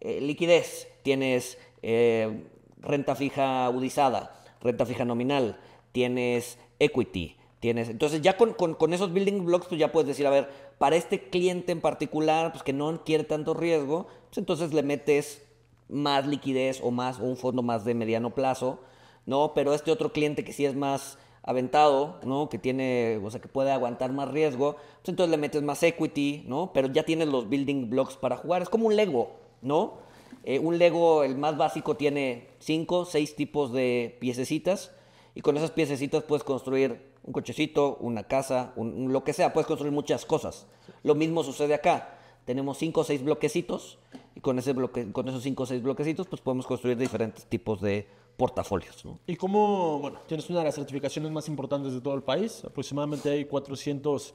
eh, 0.00 0.18
liquidez, 0.22 0.88
tienes 1.02 1.58
eh, 1.82 2.42
renta 2.78 3.14
fija 3.14 3.66
audizada, 3.66 4.42
renta 4.62 4.86
fija 4.86 5.04
nominal, 5.04 5.60
tienes 5.92 6.58
equity, 6.78 7.36
tienes... 7.60 7.90
Entonces 7.90 8.22
ya 8.22 8.38
con, 8.38 8.54
con, 8.54 8.94
esos 8.94 9.12
building 9.12 9.44
blocks 9.44 9.66
pues 9.66 9.78
ya 9.78 9.92
puedes 9.92 10.08
decir, 10.08 10.26
a 10.26 10.30
ver, 10.30 10.48
para 10.78 10.96
este 10.96 11.28
cliente 11.28 11.72
en 11.72 11.82
particular, 11.82 12.52
pues 12.52 12.62
que 12.62 12.72
no 12.72 13.04
quiere 13.04 13.24
tanto 13.24 13.52
riesgo, 13.52 14.06
pues 14.30 14.38
entonces 14.38 14.72
le 14.72 14.82
metes 14.82 15.46
más 15.90 16.26
liquidez 16.26 16.80
o 16.82 16.90
más 16.90 17.20
o 17.20 17.24
un 17.24 17.36
fondo 17.36 17.62
más 17.62 17.84
de 17.84 17.92
mediano 17.92 18.34
plazo 18.34 18.80
¿no? 19.26 19.52
Pero 19.54 19.74
este 19.74 19.90
otro 19.90 20.12
cliente 20.12 20.44
que 20.44 20.52
sí 20.52 20.64
es 20.64 20.74
más 20.74 21.18
aventado, 21.42 22.20
¿no? 22.24 22.48
Que 22.48 22.58
tiene, 22.58 23.20
o 23.22 23.30
sea, 23.30 23.40
que 23.40 23.48
puede 23.48 23.72
aguantar 23.72 24.12
más 24.12 24.30
riesgo, 24.30 24.74
pues 24.74 25.08
entonces 25.08 25.30
le 25.30 25.36
metes 25.36 25.62
más 25.62 25.82
equity, 25.82 26.44
¿no? 26.46 26.72
Pero 26.72 26.88
ya 26.88 27.04
tienes 27.04 27.28
los 27.28 27.48
building 27.48 27.90
blocks 27.90 28.16
para 28.16 28.36
jugar. 28.36 28.62
Es 28.62 28.68
como 28.68 28.86
un 28.86 28.96
Lego, 28.96 29.32
¿no? 29.62 29.98
Eh, 30.44 30.58
un 30.58 30.78
Lego, 30.78 31.24
el 31.24 31.36
más 31.36 31.56
básico, 31.56 31.96
tiene 31.96 32.48
cinco, 32.58 33.04
seis 33.04 33.36
tipos 33.36 33.72
de 33.72 34.16
piececitas 34.20 34.92
y 35.34 35.42
con 35.42 35.56
esas 35.56 35.70
piececitas 35.70 36.22
puedes 36.24 36.44
construir 36.44 37.10
un 37.22 37.32
cochecito, 37.32 37.96
una 38.00 38.24
casa, 38.24 38.72
un, 38.76 39.12
lo 39.12 39.24
que 39.24 39.32
sea, 39.32 39.52
puedes 39.52 39.66
construir 39.66 39.92
muchas 39.92 40.24
cosas. 40.24 40.66
Lo 41.02 41.14
mismo 41.14 41.42
sucede 41.44 41.74
acá. 41.74 42.16
Tenemos 42.44 42.78
cinco 42.78 43.02
o 43.02 43.04
seis 43.04 43.22
bloquecitos 43.22 43.98
y 44.34 44.40
con, 44.40 44.58
ese 44.58 44.74
con 44.74 45.28
esos 45.28 45.42
cinco 45.42 45.64
o 45.64 45.66
seis 45.66 45.82
bloquecitos 45.82 46.26
pues 46.26 46.40
podemos 46.40 46.66
construir 46.66 46.96
diferentes 46.96 47.44
tipos 47.46 47.80
de 47.80 48.08
portafolios. 48.40 49.04
¿no? 49.04 49.18
Y 49.26 49.36
como, 49.36 49.98
bueno, 49.98 50.20
tienes 50.26 50.48
una 50.48 50.60
de 50.60 50.64
las 50.64 50.74
certificaciones 50.74 51.30
más 51.30 51.46
importantes 51.46 51.92
de 51.92 52.00
todo 52.00 52.14
el 52.14 52.22
país, 52.22 52.64
aproximadamente 52.64 53.28
hay 53.28 53.44
400 53.44 54.34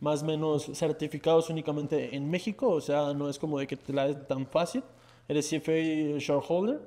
más 0.00 0.24
o 0.24 0.26
menos 0.26 0.64
certificados 0.74 1.48
únicamente 1.50 2.16
en 2.16 2.28
México, 2.28 2.68
o 2.68 2.80
sea, 2.80 3.14
no 3.14 3.30
es 3.30 3.38
como 3.38 3.60
de 3.60 3.68
que 3.68 3.76
te 3.76 3.92
la 3.92 4.08
es 4.08 4.26
tan 4.26 4.44
fácil. 4.46 4.82
Eres 5.28 5.48
CFA 5.48 6.18
shareholder. 6.18 6.80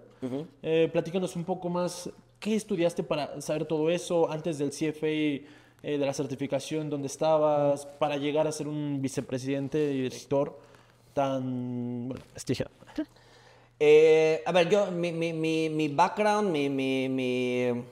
Eh, 0.62 0.90
platícanos 0.92 1.38
un 1.38 1.46
poco 1.46 1.70
más, 1.70 2.10
¿qué 2.38 2.56
estudiaste 2.56 3.02
para 3.02 3.40
saber 3.40 3.66
todo 3.66 3.90
eso 3.90 4.30
antes 4.30 4.58
del 4.58 4.72
CFA, 4.72 5.08
eh, 5.08 5.48
de 5.84 6.06
la 6.06 6.14
certificación, 6.14 6.90
dónde 6.90 7.08
estabas, 7.08 7.86
para 7.86 8.18
llegar 8.18 8.46
a 8.46 8.52
ser 8.52 8.68
un 8.68 9.02
vicepresidente 9.02 9.94
y 9.94 10.02
director 10.02 10.60
tan 11.14 12.10
bueno, 12.10 12.22
Eh, 13.80 14.42
a 14.46 14.52
ver, 14.52 14.70
yo, 14.70 14.92
mi, 14.92 15.12
mi, 15.12 15.34
mi, 15.34 15.70
mi 15.70 15.88
background, 15.88 16.50
mi, 16.50 16.70
mi, 16.70 17.10
mi, 17.10 17.84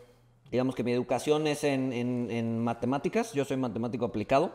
digamos 0.50 0.74
que 0.74 0.84
mi 0.84 0.92
educación 0.92 1.46
es 1.48 1.63
en, 1.63 1.94
en- 1.94 2.32
en 2.32 2.60
matemáticas, 2.63 3.34
yo 3.34 3.46
soy 3.46 3.58
matemático 3.58 4.06
aplicado, 4.06 4.51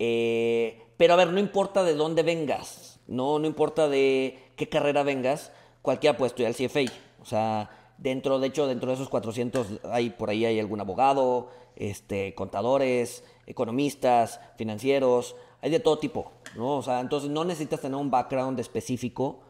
Eh, 0.00 0.80
pero 0.96 1.14
a 1.14 1.16
ver, 1.16 1.28
no 1.32 1.40
importa 1.40 1.82
de 1.84 1.94
dónde 1.94 2.22
vengas, 2.22 3.00
no, 3.08 3.38
no 3.40 3.46
importa 3.48 3.88
de 3.88 4.38
qué 4.56 4.68
carrera 4.68 5.02
vengas, 5.04 5.52
cualquiera 5.82 6.16
puede 6.16 6.28
estudiar 6.28 6.50
el 6.50 6.56
CFA, 6.56 6.92
o 7.20 7.24
sea, 7.24 7.70
dentro, 7.98 8.38
de 8.38 8.46
hecho, 8.48 8.66
dentro 8.68 8.88
de 8.90 8.94
esos 8.94 9.08
400 9.08 9.66
hay, 9.90 10.10
por 10.10 10.30
ahí 10.30 10.44
hay 10.44 10.60
algún 10.60 10.80
abogado, 10.80 11.50
este, 11.76 12.34
contadores, 12.34 13.24
economistas, 13.46 14.40
financieros, 14.56 15.34
hay 15.62 15.70
de 15.70 15.80
todo 15.80 15.98
tipo, 15.98 16.30
¿no? 16.56 16.76
O 16.78 16.82
sea, 16.82 17.00
entonces 17.00 17.30
no 17.30 17.44
necesitas 17.44 17.80
tener 17.80 17.96
un 17.98 18.10
background 18.10 18.60
específico 18.60 19.40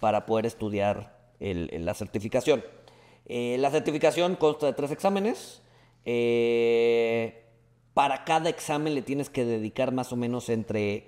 para 0.00 0.26
poder 0.26 0.46
estudiar 0.46 1.16
el- 1.40 1.68
el- 1.72 1.84
la 1.84 1.94
certificación. 1.94 2.64
Eh, 3.26 3.56
la 3.58 3.70
certificación 3.70 4.36
consta 4.36 4.66
de 4.66 4.72
tres 4.72 4.90
exámenes. 4.90 5.62
Eh, 6.04 7.44
para 7.94 8.24
cada 8.24 8.48
examen 8.48 8.94
le 8.94 9.02
tienes 9.02 9.28
que 9.30 9.44
dedicar 9.44 9.92
más 9.92 10.12
o 10.12 10.16
menos 10.16 10.48
entre 10.48 11.06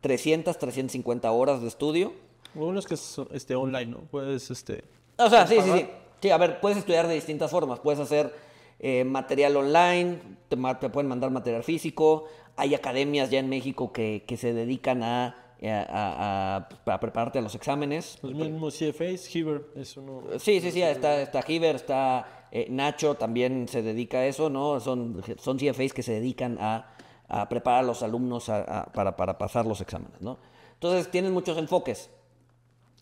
300, 0.00 0.58
350 0.58 1.30
horas 1.32 1.60
de 1.60 1.68
estudio. 1.68 2.12
Bueno 2.54 2.78
es 2.78 2.86
que 2.86 2.94
es 2.94 3.16
este, 3.32 3.54
online, 3.54 3.86
¿no? 3.86 3.98
Puedes, 4.10 4.50
este... 4.50 4.84
O 5.18 5.28
sea, 5.28 5.46
sí, 5.46 5.54
sí, 5.56 5.60
pagar. 5.60 5.78
sí. 5.78 5.86
Sí, 6.22 6.30
a 6.30 6.36
ver, 6.38 6.60
puedes 6.60 6.78
estudiar 6.78 7.06
de 7.08 7.14
distintas 7.14 7.50
formas. 7.50 7.80
Puedes 7.80 8.00
hacer 8.00 8.32
eh, 8.78 9.04
material 9.04 9.56
online, 9.56 10.18
te, 10.48 10.56
te 10.80 10.88
pueden 10.90 11.08
mandar 11.08 11.30
material 11.30 11.62
físico. 11.64 12.26
Hay 12.56 12.74
academias 12.74 13.30
ya 13.30 13.38
en 13.38 13.48
México 13.48 13.92
que, 13.92 14.24
que 14.26 14.36
se 14.36 14.52
dedican 14.52 15.02
a, 15.02 15.49
a- 15.68 16.56
a- 16.86 16.92
a 16.94 17.00
prepararte 17.00 17.38
a 17.38 17.42
los 17.42 17.54
exámenes. 17.54 18.18
Los 18.22 18.32
mismos 18.34 18.74
CFAs, 18.78 19.34
Heber 19.34 19.66
es 19.76 19.96
uno... 19.96 20.22
Sí, 20.38 20.60
sí, 20.60 20.70
sí, 20.70 20.82
está, 20.82 21.20
está 21.20 21.42
Giver, 21.42 21.76
está 21.76 22.46
eh, 22.52 22.66
Nacho, 22.70 23.14
también 23.16 23.68
se 23.68 23.82
dedica 23.82 24.18
a 24.18 24.26
eso, 24.26 24.48
¿no? 24.50 24.80
Son, 24.80 25.22
son 25.38 25.58
CFAs 25.58 25.92
que 25.92 26.02
se 26.02 26.12
dedican 26.12 26.56
a, 26.60 26.94
a 27.28 27.48
preparar 27.48 27.80
a 27.80 27.86
los 27.86 28.02
alumnos 28.02 28.46
para, 28.94 29.16
para 29.16 29.36
pasar 29.38 29.66
los 29.66 29.80
exámenes, 29.80 30.20
¿no? 30.20 30.38
Entonces, 30.74 31.10
tienen 31.10 31.32
muchos 31.32 31.58
enfoques. 31.58 32.10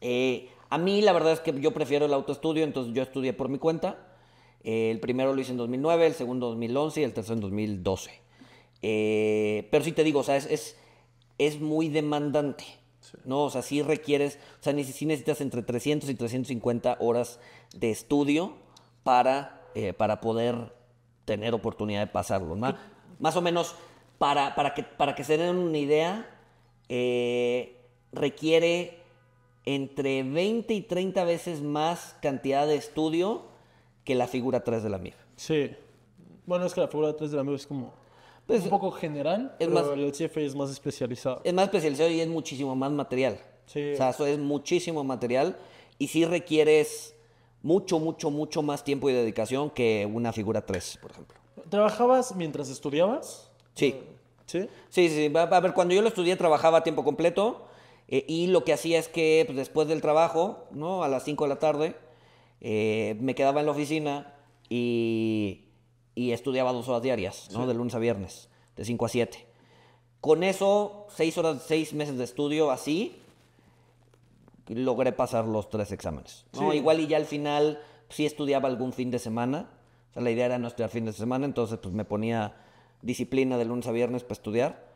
Eh, 0.01 0.49
a 0.71 0.79
mí, 0.79 1.01
la 1.01 1.13
verdad 1.13 1.33
es 1.33 1.41
que 1.41 1.59
yo 1.61 1.73
prefiero 1.73 2.07
el 2.07 2.13
autoestudio, 2.13 2.65
entonces 2.65 2.93
yo 2.93 3.03
estudié 3.03 3.33
por 3.33 3.49
mi 3.49 3.59
cuenta. 3.59 4.05
Eh, 4.65 4.91
el 4.91 4.99
primero 5.01 5.33
lo 5.33 5.41
hice 5.41 5.53
en 5.53 5.57
2009, 5.59 6.07
el 6.09 6.15
segundo 6.15 6.47
en 6.49 6.51
2011 6.55 7.01
y 7.01 7.05
el 7.05 7.13
tercero 7.15 7.35
en 7.37 7.41
2012. 7.41 8.11
Eh, 8.83 9.69
pero 9.71 9.85
sí 9.85 9.93
te 9.93 10.05
digo, 10.05 10.21
o 10.21 10.23
sea, 10.25 10.37
es, 10.37 10.47
es, 10.47 10.77
es 11.39 11.61
muy 11.61 11.89
demandante, 11.89 12.65
¿no? 13.25 13.45
O 13.45 13.51
sea, 13.51 13.63
sí 13.63 13.83
requieres, 13.83 14.39
o 14.61 14.63
sea, 14.63 14.73
sí 14.85 15.07
necesitas 15.07 15.41
entre 15.41 15.63
300 15.63 16.11
y 16.11 16.15
350 16.15 16.99
horas 17.01 17.41
de 17.75 17.91
estudio 17.91 18.55
para, 19.03 19.63
eh, 19.75 19.93
para 19.93 20.21
poder 20.21 20.75
tener 21.25 21.55
oportunidad 21.55 22.01
de 22.01 22.07
pasarlo, 22.09 22.57
¿no? 22.57 22.75
Más 23.19 23.37
o 23.37 23.43
menos, 23.43 23.75
para, 24.19 24.55
para, 24.55 24.75
que, 24.75 24.83
para 24.83 25.15
que 25.15 25.25
se 25.25 25.37
den 25.37 25.57
una 25.57 25.79
idea, 25.79 26.29
eh, 26.89 27.77
requiere 28.13 28.99
entre 29.65 30.23
20 30.23 30.73
y 30.73 30.81
30 30.81 31.25
veces 31.25 31.63
más 31.63 32.17
cantidad 32.23 32.67
de 32.67 32.77
estudio 32.77 33.43
que 34.05 34.15
la 34.15 34.27
figura 34.27 34.65
3 34.65 34.83
de 34.83 34.89
la 34.89 34.99
MIF. 34.99 35.15
Sí. 35.37 35.71
Bueno, 36.47 36.65
es 36.65 36.73
que 36.73 36.81
la 36.81 36.89
figura 36.89 37.15
3 37.15 37.31
de 37.31 37.37
la 37.37 37.45
MIB 37.45 37.55
es 37.55 37.67
como 37.67 37.93
Pues, 38.49 38.65
un 38.65 38.71
poco 38.71 38.91
general, 38.91 39.55
es 39.61 39.69
pero 39.69 39.71
más- 39.81 39.89
el 39.97 40.11
CFA 40.13 40.41
es 40.41 40.55
más 40.57 40.71
especializado. 40.71 41.41
Es 41.45 41.53
más 41.55 41.67
especializado 41.67 42.11
y 42.11 42.21
es 42.21 42.27
muchísimo 42.29 42.75
más 42.75 42.91
material. 42.91 43.39
Sí. 43.67 43.93
O 43.93 43.97
sea, 43.97 44.11
eso 44.11 44.27
es 44.27 44.39
muchísimo 44.39 45.05
material 45.05 45.57
y 45.99 46.09
sí 46.09 46.25
requieres 46.25 47.15
mucho, 47.63 47.99
mucho, 47.99 48.31
mucho 48.31 48.63
más 48.63 48.83
tiempo 48.85 49.11
y 49.11 49.13
dedicación 49.13 49.69
que 49.71 50.09
una 50.11 50.33
figura 50.33 50.65
3, 50.65 50.99
por 51.03 51.11
ejemplo. 51.11 51.37
¿Trabajabas 51.69 52.35
mientras 52.35 52.71
estudiabas? 52.71 53.51
Sí. 53.75 53.95
¿Sí? 54.47 54.67
Sí, 54.89 55.09
sí, 55.11 55.29
sí. 55.29 55.33
A 55.37 55.61
ver, 55.61 55.75
cuando 55.75 55.95
yo 55.95 56.01
lo 56.01 56.09
estudié 56.09 56.35
trabajaba 56.37 56.79
a 56.79 56.83
tiempo 56.83 57.05
completo 57.05 57.67
eh, 58.09 58.25
y 58.27 58.47
lo 58.47 58.65
que 58.65 58.73
hacía 58.73 58.99
es 58.99 59.09
que 59.09 59.43
pues, 59.47 59.59
después 59.59 59.87
del 59.89 60.01
trabajo, 60.01 60.65
¿no? 60.71 61.05
A 61.05 61.09
las 61.09 61.25
5 61.25 61.45
de 61.45 61.49
la 61.51 61.59
tarde, 61.59 61.95
eh, 62.63 63.15
me 63.21 63.35
quedaba 63.35 63.61
en 63.61 63.67
la 63.67 63.73
oficina 63.73 64.35
y, 64.71 65.65
y 66.19 66.33
estudiaba 66.33 66.73
dos 66.73 66.89
horas 66.89 67.03
diarias, 67.03 67.49
¿no? 67.53 67.69
De 67.69 67.75
lunes 67.75 67.95
a 67.95 68.01
viernes, 68.01 68.49
de 68.75 68.85
5 68.85 69.07
a 69.07 69.09
7. 69.09 69.47
Con 70.21 70.43
eso, 70.43 71.07
seis 71.11 71.39
horas, 71.39 71.63
seis 71.65 71.95
meses 71.95 72.19
de 72.19 72.25
estudio 72.25 72.73
así, 72.73 73.23
logré 74.67 75.13
pasar 75.13 75.47
los 75.47 75.71
tres 75.71 75.93
exámenes. 75.93 76.45
¿no? 76.55 76.73
Sí. 76.73 76.79
Igual 76.79 76.99
y 76.99 77.07
ya 77.07 77.19
al 77.19 77.25
final 77.25 77.81
sí 78.09 78.27
estudiaba 78.27 78.69
algún 78.69 78.93
fin 78.93 79.13
de 79.13 79.21
semana. 79.21 79.71
O 80.11 80.15
sea, 80.15 80.23
la 80.23 80.33
idea 80.33 80.47
era 80.47 80.59
no 80.59 80.67
estudiar 80.67 80.91
fin 80.91 81.05
de 81.05 81.13
semana, 81.13 81.47
entonces 81.47 81.79
pues 81.81 81.95
me 81.95 82.05
ponía 82.05 82.57
disciplina 83.01 83.57
de 83.57 83.67
lunes 83.67 83.87
a 83.87 83.93
viernes 83.93 84.25
para 84.25 84.33
estudiar. 84.33 84.88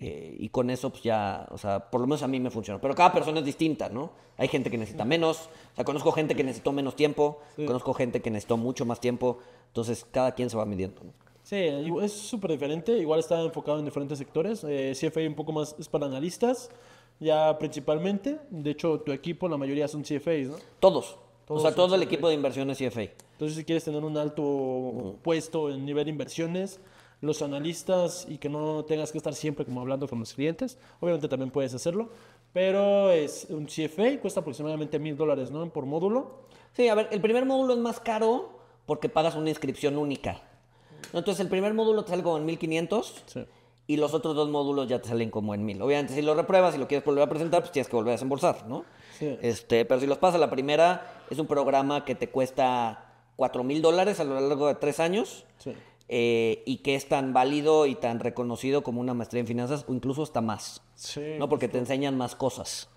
Eh, 0.00 0.36
y 0.38 0.48
con 0.50 0.70
eso 0.70 0.90
pues 0.90 1.02
ya, 1.02 1.46
o 1.50 1.58
sea, 1.58 1.90
por 1.90 2.00
lo 2.00 2.06
menos 2.06 2.22
a 2.22 2.28
mí 2.28 2.38
me 2.38 2.50
funcionó. 2.50 2.80
Pero 2.80 2.94
cada 2.94 3.12
persona 3.12 3.40
es 3.40 3.44
distinta, 3.44 3.88
¿no? 3.88 4.10
Hay 4.36 4.46
gente 4.46 4.70
que 4.70 4.78
necesita 4.78 5.04
menos, 5.04 5.48
o 5.72 5.76
sea, 5.76 5.84
conozco 5.84 6.12
gente 6.12 6.36
que 6.36 6.44
necesitó 6.44 6.72
menos 6.72 6.94
tiempo, 6.94 7.40
conozco 7.56 7.92
gente 7.94 8.22
que 8.22 8.30
necesitó 8.30 8.56
mucho 8.56 8.84
más 8.86 9.00
tiempo, 9.00 9.38
entonces 9.66 10.06
cada 10.10 10.32
quien 10.32 10.48
se 10.48 10.56
va 10.56 10.64
midiendo. 10.64 11.02
¿no? 11.02 11.12
Sí, 11.48 11.56
es 11.56 12.12
súper 12.12 12.52
diferente. 12.52 12.96
Igual 12.98 13.20
está 13.20 13.40
enfocado 13.40 13.78
en 13.78 13.86
diferentes 13.86 14.18
sectores. 14.18 14.64
Eh, 14.68 14.92
CFA 14.94 15.20
un 15.22 15.34
poco 15.34 15.50
más 15.50 15.74
es 15.78 15.88
para 15.88 16.04
analistas, 16.04 16.70
ya 17.18 17.58
principalmente. 17.58 18.38
De 18.50 18.70
hecho, 18.70 19.00
tu 19.00 19.12
equipo, 19.12 19.48
la 19.48 19.56
mayoría 19.56 19.88
son 19.88 20.02
CFAs, 20.02 20.48
¿no? 20.48 20.56
Todos. 20.78 21.16
Todos 21.46 21.60
o 21.60 21.66
sea, 21.66 21.74
todo 21.74 21.94
el 21.94 22.02
CFA. 22.02 22.04
equipo 22.12 22.28
de 22.28 22.34
inversión 22.34 22.70
es 22.70 22.76
CFA. 22.76 23.00
Entonces, 23.32 23.56
si 23.56 23.64
quieres 23.64 23.82
tener 23.82 24.04
un 24.04 24.18
alto 24.18 25.16
puesto 25.22 25.70
en 25.70 25.86
nivel 25.86 26.04
de 26.04 26.10
inversiones, 26.10 26.80
los 27.20 27.42
analistas 27.42 28.26
y 28.28 28.38
que 28.38 28.48
no 28.48 28.84
tengas 28.84 29.10
que 29.12 29.18
estar 29.18 29.34
siempre 29.34 29.64
como 29.64 29.80
hablando 29.80 30.06
con 30.08 30.20
los 30.20 30.34
clientes, 30.34 30.78
obviamente 31.00 31.28
también 31.28 31.50
puedes 31.50 31.74
hacerlo, 31.74 32.10
pero 32.52 33.10
es 33.10 33.46
un 33.50 33.66
CFA, 33.66 34.20
cuesta 34.20 34.40
aproximadamente 34.40 34.98
mil 34.98 35.16
dólares, 35.16 35.50
¿no? 35.50 35.68
Por 35.70 35.84
módulo. 35.86 36.42
Sí, 36.72 36.88
a 36.88 36.94
ver, 36.94 37.08
el 37.10 37.20
primer 37.20 37.44
módulo 37.44 37.74
es 37.74 37.80
más 37.80 37.98
caro 38.00 38.58
porque 38.86 39.08
pagas 39.08 39.34
una 39.34 39.50
inscripción 39.50 39.98
única. 39.98 40.40
Entonces, 41.12 41.40
el 41.40 41.48
primer 41.48 41.74
módulo 41.74 42.04
te 42.04 42.10
sale 42.10 42.22
como 42.22 42.38
en 42.38 42.44
1500 42.46 43.22
Sí. 43.26 43.44
y 43.86 43.96
los 43.96 44.14
otros 44.14 44.34
dos 44.36 44.48
módulos 44.48 44.88
ya 44.88 45.00
te 45.00 45.08
salen 45.08 45.30
como 45.30 45.54
en 45.54 45.64
1000. 45.64 45.82
Obviamente, 45.82 46.14
si 46.14 46.22
lo 46.22 46.34
repruebas 46.34 46.74
y 46.74 46.78
lo 46.78 46.86
quieres 46.88 47.04
volver 47.04 47.24
a 47.24 47.28
presentar, 47.28 47.60
pues 47.62 47.72
tienes 47.72 47.88
que 47.88 47.96
volver 47.96 48.10
a 48.10 48.12
desembolsar, 48.12 48.66
¿no? 48.68 48.84
Sí. 49.18 49.36
Este, 49.42 49.84
pero 49.84 50.00
si 50.00 50.06
los 50.06 50.18
pasas 50.18 50.40
la 50.40 50.50
primera, 50.50 51.24
es 51.30 51.38
un 51.38 51.46
programa 51.46 52.04
que 52.04 52.14
te 52.14 52.28
cuesta 52.30 53.04
4 53.36 53.62
mil 53.64 53.82
dólares 53.82 54.20
a 54.20 54.24
lo 54.24 54.34
largo 54.40 54.68
de 54.68 54.74
tres 54.76 55.00
años. 55.00 55.44
Sí. 55.58 55.72
Eh, 56.08 56.62
y 56.66 56.78
que 56.78 56.94
es 56.94 57.08
tan 57.08 57.32
válido 57.32 57.86
y 57.86 57.94
tan 57.94 58.20
reconocido 58.20 58.82
como 58.82 59.00
una 59.00 59.14
maestría 59.14 59.40
en 59.40 59.46
finanzas 59.46 59.84
o 59.88 59.94
incluso 59.94 60.22
hasta 60.22 60.40
más, 60.40 60.82
Sí. 60.94 61.20
¿no? 61.38 61.48
Porque 61.48 61.68
te 61.68 61.78
enseñan 61.78 62.16
más 62.16 62.34
cosas. 62.34 62.88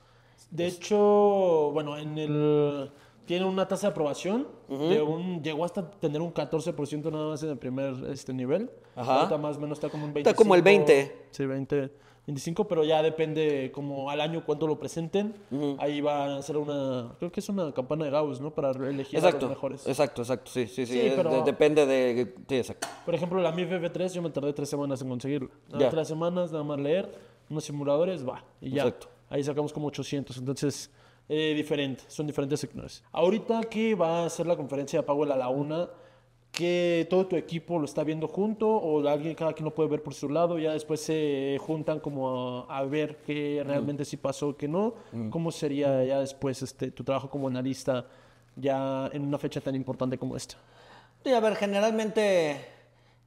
De 0.50 0.68
hecho, 0.68 1.72
bueno, 1.74 1.98
en 1.98 2.18
el 2.18 2.92
tiene 3.26 3.46
una 3.46 3.68
tasa 3.68 3.88
de 3.88 3.92
aprobación 3.92 4.48
de 4.68 5.02
un 5.02 5.42
llegó 5.42 5.64
hasta 5.64 5.90
tener 5.92 6.22
un 6.22 6.34
14% 6.34 7.12
nada 7.12 7.30
más 7.30 7.44
en 7.44 7.50
el 7.52 7.58
primer 7.58 7.94
este 8.12 8.34
nivel. 8.34 8.70
Ajá. 8.96 9.20
Ahorita 9.20 9.38
más 9.38 9.58
o 9.58 9.60
menos 9.62 9.78
está 9.78 9.90
como 9.90 10.06
un 10.06 10.14
25. 10.14 10.30
Está 10.30 10.38
como 10.38 10.56
el 10.56 10.62
20. 10.62 11.28
Sí, 11.32 11.46
20, 11.46 11.92
25, 12.28 12.68
pero 12.68 12.84
ya 12.84 13.02
depende 13.02 13.72
como 13.74 14.10
al 14.10 14.22
año 14.22 14.44
cuánto 14.46 14.68
lo 14.68 14.78
presenten. 14.80 15.34
Ahí 15.80 16.02
va 16.02 16.26
a 16.26 16.38
hacer 16.38 16.56
una 16.58 17.16
creo 17.18 17.32
que 17.32 17.40
es 17.40 17.50
una 17.50 17.74
campana 17.74 18.06
de 18.06 18.12
Gauss, 18.12 18.40
¿no? 18.40 18.52
Para 18.54 18.72
elegir 18.72 19.18
a 19.18 19.20
Exacto, 19.20 19.48
los 19.48 19.50
mejores. 19.56 19.88
exacto, 19.88 20.22
exacto, 20.22 20.52
sí, 20.52 20.68
sí, 20.68 20.86
sí, 20.86 21.02
Sí, 21.02 21.12
pero- 21.16 21.32
de- 21.32 21.42
depende 21.44 21.86
de... 21.86 22.34
Sí, 22.48 22.56
exacto. 22.58 22.88
Por 23.06 23.16
ejemplo, 23.16 23.42
la 23.42 23.52
MIF 23.52 23.70
F3 23.72 24.14
yo 24.14 24.22
me 24.22 24.30
tardé 24.30 24.54
tres 24.54 24.70
semanas 24.70 25.02
en 25.02 25.10
conseguirla. 25.10 25.50
Nada. 25.72 25.90
Tres 25.90 26.08
semanas, 26.08 26.52
nada 26.52 26.64
más 26.64 26.80
leer, 26.80 27.12
unos 27.50 27.64
simuladores, 27.64 28.28
va, 28.28 28.44
y 28.62 28.70
ya. 28.72 28.84
Exacto. 28.84 29.08
Ahí 29.30 29.44
sacamos 29.44 29.74
como 29.74 29.88
800, 29.88 30.38
entonces, 30.38 30.92
eh, 31.28 31.54
diferente, 31.56 32.04
son 32.08 32.28
diferentes 32.28 32.60
sectores. 32.60 33.04
Ahorita 33.12 33.62
que 33.64 33.96
va 33.96 34.24
a 34.24 34.26
hacer 34.26 34.46
la 34.46 34.56
conferencia 34.56 35.00
de 35.00 35.04
Powell 35.04 35.32
a 35.32 35.38
la 35.38 35.50
una, 35.50 35.90
que 36.62 37.08
todo 37.10 37.26
tu 37.26 37.36
equipo 37.36 37.80
lo 37.80 37.86
está 37.86 38.04
viendo 38.04 38.28
junto 38.28 38.68
o 38.70 39.08
alguien, 39.08 39.34
cada 39.36 39.54
quien 39.54 39.66
lo 39.66 39.74
puede 39.74 39.90
ver 39.90 40.04
por 40.04 40.14
su 40.14 40.30
lado, 40.30 40.60
ya 40.60 40.74
después 40.74 41.00
se 41.02 41.58
juntan 41.60 42.00
como 42.00 42.66
a, 42.70 42.78
a 42.78 42.84
ver 42.86 43.18
qué 43.26 43.64
realmente 43.66 44.06
sí 44.06 44.18
pasó, 44.18 44.56
qué 44.56 44.68
no. 44.68 44.94
¿Cómo 45.32 45.52
sería 45.52 46.04
ya 46.06 46.20
después 46.20 46.62
este, 46.62 46.92
tu 46.92 47.04
trabajo 47.04 47.30
como 47.30 47.48
analista 47.48 48.06
ya 48.56 49.10
en 49.12 49.24
una 49.24 49.38
fecha 49.40 49.60
tan 49.62 49.74
importante 49.76 50.18
como 50.20 50.36
esta? 50.38 50.56
Sí, 51.24 51.32
a 51.34 51.40
ver, 51.40 51.56
generalmente, 51.56 52.58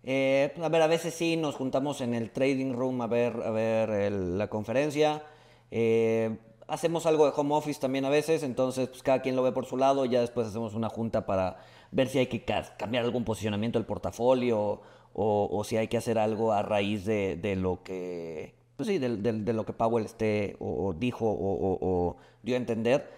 eh, 0.05 0.53
a 0.63 0.69
ver, 0.69 0.83
a 0.83 0.87
veces 0.87 1.13
sí 1.15 1.37
nos 1.37 1.55
juntamos 1.57 2.01
en 2.01 2.15
el 2.15 2.31
trading 2.31 2.73
room 2.73 3.01
a 3.03 3.07
ver, 3.09 3.33
a 3.45 3.51
ver 3.51 3.91
el- 3.91 4.39
la 4.39 4.49
conferencia. 4.49 5.23
Eh, 5.71 6.37
hacemos 6.69 7.07
algo 7.07 7.27
de 7.27 7.33
home 7.37 7.55
office 7.55 7.81
también 7.81 8.05
a 8.05 8.09
veces, 8.11 8.43
entonces 8.43 8.89
pues, 8.89 9.03
cada 9.03 9.21
quien 9.23 9.37
lo 9.37 9.43
ve 9.43 9.53
por 9.53 9.67
su 9.67 9.77
lado. 9.77 10.05
Ya 10.05 10.21
después 10.21 10.47
hacemos 10.49 10.75
una 10.75 10.89
junta 10.89 11.27
para 11.27 11.59
ver 11.91 12.09
si 12.09 12.19
hay 12.19 12.27
que 12.27 12.45
ca- 12.45 12.77
cambiar 12.77 13.05
algún 13.05 13.25
posicionamiento 13.25 13.79
del 13.79 13.87
portafolio 13.87 14.81
o, 15.15 15.63
si 15.65 15.77
hay 15.77 15.89
que 15.89 15.97
hacer 15.97 16.19
algo 16.19 16.53
a 16.53 16.63
raíz 16.63 17.05
de, 17.05 17.37
de 17.37 17.55
lo 17.57 17.83
que, 17.85 18.55
pues 18.77 18.89
sí, 18.89 18.99
del- 18.99 19.23
de, 19.23 19.53
lo 19.53 19.65
que 19.65 19.73
Powell 19.73 20.05
esté 20.05 20.57
o, 20.59 20.93
dijo 20.93 21.27
o, 21.27 22.17
dio 22.43 22.55
a 22.55 22.59
entender. 22.59 23.09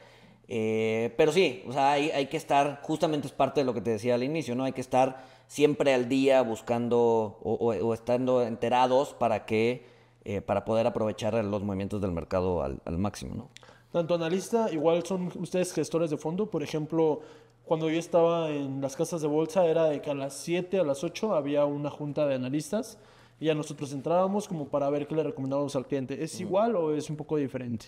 Eh, 0.49 1.13
pero 1.17 1.33
sí, 1.33 1.65
o 1.67 1.73
sea, 1.73 1.93
hay, 1.93 2.27
que 2.27 2.37
estar, 2.37 2.81
justamente 2.83 3.27
es 3.27 3.33
parte 3.33 3.61
de 3.61 3.65
lo 3.65 3.75
que 3.75 3.81
te 3.81 3.91
decía 3.91 4.15
al 4.15 4.23
inicio, 4.23 4.55
¿no? 4.55 4.65
Hay 4.65 4.73
que 4.73 4.81
estar 4.81 5.25
siempre 5.49 5.93
al 5.93 6.09
día 6.09 6.43
buscando 6.43 7.39
o, 7.43 7.95
estando 7.95 8.43
enterados 8.43 9.15
para 9.15 9.45
que, 9.47 9.85
eh, 10.29 10.41
para 10.41 10.65
poder 10.65 10.89
aprovechar 10.89 11.35
los 11.45 11.63
movimientos 11.63 12.01
del 12.01 12.11
mercado 12.11 12.61
al, 12.61 12.81
al, 12.85 12.99
máximo, 12.99 13.37
¿no? 13.37 13.49
Tanto 13.93 14.17
analista, 14.17 14.73
igual 14.73 15.07
son 15.07 15.31
ustedes 15.39 15.73
gestores 15.73 16.11
de 16.11 16.17
fondo, 16.17 16.51
por 16.51 16.65
ejemplo, 16.65 17.21
cuando 17.65 17.89
yo 17.89 17.97
estaba 17.97 18.51
en 18.51 18.81
las 18.81 18.97
casas 18.97 19.23
de 19.23 19.29
bolsa 19.29 19.65
era 19.67 19.85
de 19.85 20.03
que 20.03 20.11
a 20.11 20.15
las 20.15 20.35
7, 20.35 20.81
a 20.81 20.83
las 20.83 21.05
8 21.05 21.33
había 21.33 21.65
una 21.65 21.91
junta 21.91 22.27
de 22.27 22.35
analistas 22.35 22.99
y 23.39 23.47
ya 23.47 23.55
nosotros 23.55 23.93
entrábamos 23.93 24.49
como 24.49 24.67
para 24.67 24.91
ver 24.91 25.07
qué 25.07 25.15
le 25.15 25.23
recomendábamos 25.23 25.77
al 25.77 25.87
cliente. 25.87 26.21
¿Es 26.21 26.41
igual 26.41 26.75
o 26.75 26.93
es 26.93 27.09
un 27.09 27.15
poco 27.15 27.37
diferente? 27.37 27.87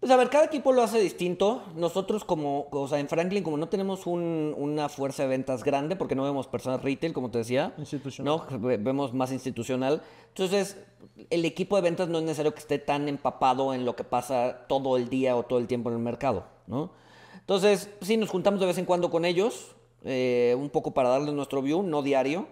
Pues 0.00 0.12
a 0.12 0.16
ver, 0.16 0.30
cada 0.30 0.44
equipo 0.44 0.72
lo 0.72 0.82
hace 0.82 1.00
distinto. 1.00 1.64
Nosotros 1.74 2.24
como, 2.24 2.68
o 2.70 2.86
sea, 2.86 3.00
en 3.00 3.08
Franklin, 3.08 3.42
como 3.42 3.56
no 3.56 3.68
tenemos 3.68 4.06
una 4.06 4.88
fuerza 4.88 5.24
de 5.24 5.28
ventas 5.28 5.64
grande, 5.64 5.96
porque 5.96 6.14
no 6.14 6.22
vemos 6.22 6.46
personas 6.46 6.82
retail, 6.82 7.12
como 7.12 7.30
te 7.30 7.38
decía. 7.38 7.74
Institucional. 7.78 8.42
No, 8.50 8.78
vemos 8.78 9.12
más 9.12 9.32
institucional. 9.32 10.02
Entonces, 10.28 10.76
el 11.30 11.44
equipo 11.44 11.74
de 11.74 11.82
ventas 11.82 12.08
no 12.08 12.18
es 12.18 12.24
necesario 12.24 12.54
que 12.54 12.60
esté 12.60 12.78
tan 12.78 13.08
empapado 13.08 13.74
en 13.74 13.84
lo 13.84 13.96
que 13.96 14.04
pasa 14.04 14.66
todo 14.68 14.96
el 14.96 15.08
día 15.08 15.36
o 15.36 15.42
todo 15.42 15.58
el 15.58 15.66
tiempo 15.66 15.90
en 15.90 15.96
el 15.96 16.02
mercado, 16.02 16.44
¿no? 16.68 16.92
Entonces, 17.40 17.90
sí, 18.00 18.16
nos 18.16 18.28
juntamos 18.28 18.60
de 18.60 18.66
vez 18.66 18.78
en 18.78 18.84
cuando 18.84 19.10
con 19.10 19.24
ellos, 19.24 19.74
eh, 20.04 20.54
un 20.56 20.70
poco 20.70 20.92
para 20.92 21.08
darles 21.08 21.34
nuestro 21.34 21.60
view, 21.60 21.82
no 21.82 22.02
diario. 22.02 22.46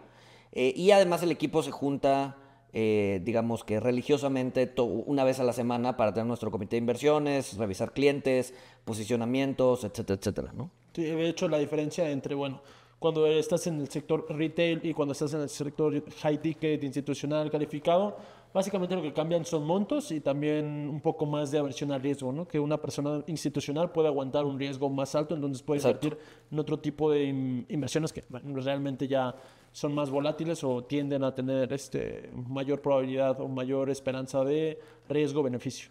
Eh, 0.51 0.73
y 0.75 0.91
además 0.91 1.23
el 1.23 1.31
equipo 1.31 1.63
se 1.63 1.71
junta 1.71 2.37
eh, 2.79 3.23
digamos 3.25 3.65
que 3.65 3.81
religiosamente 3.81 4.71
una 4.77 5.25
vez 5.25 5.41
a 5.41 5.45
la 5.45 5.55
semana 5.55 5.97
para 5.97 6.13
tener 6.13 6.27
nuestro 6.27 6.51
comité 6.51 6.77
de 6.77 6.81
inversiones, 6.81 7.57
revisar 7.57 7.95
clientes, 7.95 8.53
posicionamientos, 8.85 9.83
etcétera, 9.85 10.19
etcétera, 10.19 10.53
¿no? 10.55 10.71
Sí, 10.93 11.05
de 11.05 11.27
hecho 11.27 11.49
la 11.49 11.57
diferencia 11.57 12.11
entre, 12.11 12.35
bueno, 12.35 12.61
cuando 12.99 13.27
estás 13.29 13.67
en 13.67 13.81
el 13.81 13.89
sector 13.89 14.27
retail 14.29 14.81
y 14.83 14.93
cuando 14.93 15.13
estás 15.13 15.33
en 15.33 15.41
el 15.41 15.49
sector 15.49 16.05
high 16.21 16.37
ticket, 16.37 16.85
institucional, 16.85 17.51
calificado, 17.51 18.19
básicamente 18.53 18.95
lo 18.95 19.01
que 19.01 19.15
cambian 19.15 19.47
son 19.47 19.67
montos 19.67 20.13
y 20.13 20.21
también 20.21 20.67
un 20.67 21.01
poco 21.01 21.25
más 21.25 21.51
de 21.51 21.59
aversión 21.59 21.93
al 21.93 22.03
riesgo, 22.03 22.31
¿no? 22.31 22.47
Que 22.47 22.61
una 22.61 22.77
persona 22.77 23.25
institucional 23.27 23.91
puede 23.91 24.09
aguantar 24.09 24.45
un 24.45 24.59
riesgo 24.59 24.91
más 24.91 25.15
alto, 25.15 25.35
entonces 25.35 25.63
puede 25.63 25.81
invertir 25.81 26.19
en 26.51 26.59
otro 26.59 26.79
tipo 26.79 27.11
de 27.11 27.25
inversiones 27.25 28.13
que 28.13 28.23
realmente 28.29 29.09
ya 29.09 29.35
son 29.77 29.95
más 29.95 30.09
volátiles 30.09 30.65
o 30.65 30.85
tienden 30.85 31.23
a 31.23 31.35
tener 31.35 31.71
este, 31.71 32.31
mayor 32.49 32.81
probabilidad 32.81 33.39
o 33.43 33.47
mayor 33.47 33.91
esperanza 33.91 34.43
de 34.43 34.81
riesgo-beneficio. 35.07 35.91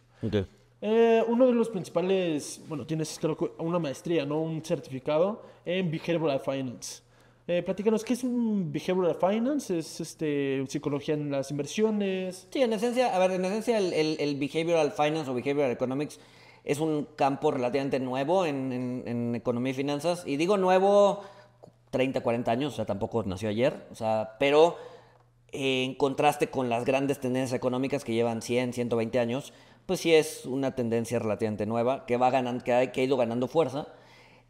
Eh, 0.82 1.24
uno 1.28 1.46
de 1.46 1.54
los 1.54 1.70
principales, 1.70 2.64
bueno, 2.68 2.88
tienes 2.88 3.20
una 3.60 3.78
maestría, 3.78 4.26
¿no? 4.26 4.42
Un 4.42 4.66
certificado 4.66 5.44
en 5.64 5.92
Behavioral 5.92 6.40
Finance. 6.40 7.04
Eh, 7.46 7.62
platícanos, 7.62 8.04
¿qué 8.04 8.14
es 8.14 8.24
un 8.24 8.72
Behavioral 8.72 9.18
Finance? 9.20 9.78
¿Es 9.78 10.02
este, 10.02 10.66
psicología 10.68 11.14
en 11.14 11.30
las 11.30 11.52
inversiones? 11.52 12.48
Sí, 12.50 12.64
en 12.64 12.74
esencia, 12.74 13.16
a 13.16 13.20
ver, 13.20 13.34
en 13.34 13.46
esencia 13.46 13.78
el, 13.78 13.94
el, 14.20 14.36
Behavioral 14.36 14.94
Finance 14.94 15.30
o 15.30 15.36
Behavioral 15.36 15.70
Economics 15.70 16.20
es 16.64 16.80
un 16.80 17.08
campo 17.16 17.52
relativamente 17.52 18.00
nuevo 18.00 18.48
en, 18.48 18.74
en, 18.74 19.04
en 19.06 19.36
economía 19.36 19.74
y 19.74 19.76
finanzas. 19.76 20.24
Y 20.26 20.38
digo 20.38 20.58
nuevo 20.58 21.22
30, 21.96 22.20
40 22.20 22.52
años, 22.52 22.74
o 22.74 22.76
sea, 22.76 22.86
tampoco 22.86 23.24
nació 23.24 23.48
ayer, 23.48 23.88
o 23.90 23.96
sea, 23.96 24.36
pero 24.38 24.76
en 25.54 25.96
contraste 25.96 26.50
con 26.50 26.68
las 26.68 26.84
grandes 26.84 27.22
tendencias 27.22 27.58
económicas 27.58 28.04
que 28.04 28.14
llevan 28.14 28.42
100, 28.42 28.74
120 28.74 29.18
años, 29.18 29.54
pues 29.86 30.02
sí 30.02 30.14
es 30.14 30.46
una 30.46 30.76
tendencia 30.76 31.20
relativamente 31.20 31.66
nueva 31.66 32.06
que 32.06 32.18
va 32.18 32.32
ganando, 32.32 32.66
que 32.66 32.74
ha, 32.74 32.84
ido 33.02 33.16
ganando 33.16 33.48
fuerza 33.48 33.88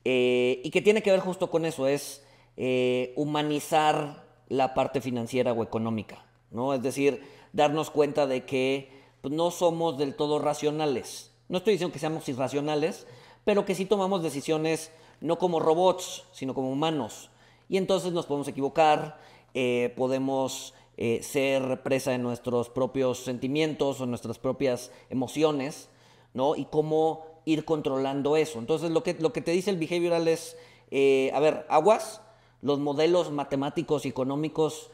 eh, 0.06 0.60
y 0.64 0.72
que 0.72 0.82
tiene 0.82 1.04
que 1.04 1.12
ver 1.12 1.20
justo 1.20 1.52
con 1.52 1.66
eso, 1.66 1.86
es 1.88 2.26
eh, 2.58 3.14
humanizar 3.16 4.26
la 4.48 4.74
parte 4.74 5.00
financiera 5.00 5.54
o 5.54 5.62
económica, 5.62 6.26
¿no? 6.50 6.74
Es 6.74 6.82
decir, 6.82 7.22
darnos 7.54 7.92
cuenta 7.92 8.26
de 8.26 8.44
que 8.44 8.90
pues, 9.22 9.36
no 9.36 9.52
somos 9.52 10.00
del 10.00 10.16
todo 10.16 10.40
racionales. 10.40 11.32
No 11.48 11.60
estoy 11.60 11.74
diciendo 11.74 11.94
que 11.94 12.00
seamos 12.00 12.28
irracionales, 12.28 13.06
pero 13.44 13.66
que 13.66 13.76
sí 13.76 13.86
tomamos 13.86 14.24
decisiones 14.24 14.92
no 15.22 15.38
como 15.38 15.60
robots, 15.60 16.24
sino 16.32 16.56
como 16.56 16.72
humanos 16.72 17.30
y 17.70 17.78
entonces 17.78 18.14
nos 18.14 18.26
podemos 18.26 18.48
equivocar, 18.48 19.18
eh, 19.54 19.94
podemos 19.96 20.74
eh, 20.98 21.22
ser 21.24 21.82
presa 21.84 22.12
de 22.12 22.18
nuestros 22.18 22.70
propios 22.70 23.20
sentimientos 23.20 24.02
o 24.02 24.06
nuestras 24.06 24.40
propias 24.40 24.92
emociones, 25.10 25.90
¿no? 26.34 26.56
Y 26.56 26.66
cómo 26.66 27.42
ir 27.46 27.66
controlando 27.66 28.38
eso. 28.38 28.60
Entonces 28.60 28.92
lo 28.92 29.04
que, 29.04 29.16
lo 29.16 29.34
que 29.34 29.42
te 29.42 29.52
dice 29.52 29.72
el 29.72 29.78
behavioral 29.78 30.28
es, 30.28 30.58
eh, 30.92 31.32
a 31.34 31.40
ver, 31.40 31.66
aguas, 31.70 32.22
los 32.62 32.80
modelos 32.80 33.32
matemáticos 33.32 34.06
y 34.06 34.10
económicos 34.10 34.92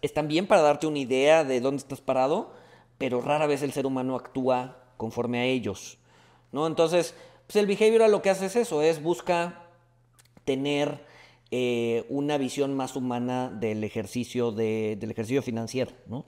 están 0.00 0.28
bien 0.28 0.46
para 0.46 0.62
darte 0.62 0.86
una 0.86 0.98
idea 0.98 1.44
de 1.44 1.60
dónde 1.60 1.78
estás 1.78 2.00
parado, 2.00 2.52
pero 2.98 3.20
rara 3.20 3.46
vez 3.46 3.62
el 3.62 3.72
ser 3.72 3.86
humano 3.86 4.16
actúa 4.16 4.78
conforme 4.96 5.38
a 5.38 5.44
ellos, 5.44 5.98
¿no? 6.52 6.66
Entonces, 6.66 7.14
pues 7.46 7.56
el 7.56 7.66
behavioral 7.66 8.10
lo 8.10 8.22
que 8.22 8.30
hace 8.30 8.46
es 8.46 8.56
eso, 8.56 8.82
es 8.82 9.02
busca 9.02 9.65
tener 10.46 11.04
eh, 11.50 12.06
una 12.08 12.38
visión 12.38 12.74
más 12.74 12.96
humana 12.96 13.50
del 13.50 13.84
ejercicio, 13.84 14.52
del 14.52 15.10
ejercicio 15.10 15.42
financiero, 15.42 15.92
¿no? 16.06 16.24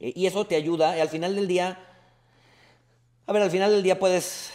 Eh, 0.00 0.12
y 0.16 0.26
eso 0.26 0.46
te 0.46 0.56
ayuda, 0.56 1.00
al 1.00 1.08
final 1.08 1.36
del 1.36 1.46
día, 1.46 1.78
a 3.26 3.32
ver, 3.32 3.42
al 3.42 3.50
final 3.50 3.70
del 3.70 3.82
día 3.82 3.98
puedes 3.98 4.52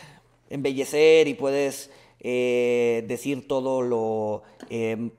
embellecer 0.50 1.28
y 1.28 1.36
puedes 1.36 1.90
eh, 2.20 3.06
decir 3.08 3.48
todo 3.48 3.82
lo 3.82 4.44
em, 4.70 5.12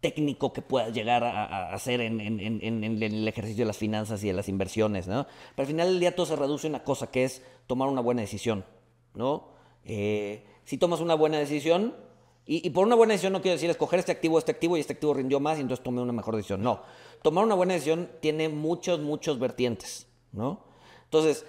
técnico 0.00 0.52
que 0.52 0.62
puedas 0.62 0.92
llegar 0.92 1.24
a, 1.24 1.72
hacer 1.72 2.00
en, 2.00 2.20
el 2.20 3.28
ejercicio 3.28 3.64
de 3.64 3.68
las 3.68 3.78
finanzas 3.78 4.22
y 4.24 4.28
de 4.28 4.32
las 4.32 4.48
inversiones, 4.48 5.06
¿no? 5.06 5.26
Pero 5.54 5.62
al 5.62 5.66
final 5.66 5.88
del 5.88 6.00
día 6.00 6.14
todo 6.14 6.26
se 6.26 6.36
reduce 6.36 6.66
a 6.66 6.70
una 6.70 6.84
cosa 6.84 7.10
que 7.10 7.24
es 7.24 7.42
tomar 7.66 7.88
una 7.88 8.00
buena 8.00 8.22
decisión, 8.22 8.64
¿no? 9.14 9.52
si 10.64 10.78
tomas 10.78 11.00
una 11.00 11.14
buena 11.14 11.38
decisión, 11.38 11.94
y, 12.46 12.68
por 12.70 12.86
una 12.86 12.94
buena 12.94 13.14
decisión 13.14 13.32
no 13.32 13.40
quiero 13.40 13.54
decir 13.54 13.70
escoger 13.70 14.00
este 14.00 14.12
activo, 14.12 14.38
este 14.38 14.52
activo 14.52 14.76
y 14.76 14.80
este 14.80 14.92
activo 14.92 15.14
rindió 15.14 15.40
más 15.40 15.56
y 15.56 15.62
entonces 15.62 15.82
tomé 15.82 16.02
una 16.02 16.12
mejor 16.12 16.36
decisión. 16.36 16.62
No, 16.62 16.82
tomar 17.22 17.44
una 17.44 17.54
buena 17.54 17.72
decisión 17.72 18.10
tiene 18.20 18.50
muchos, 18.50 19.00
muchos 19.00 19.38
vertientes, 19.38 20.06
¿no? 20.32 20.60
Entonces, 21.04 21.46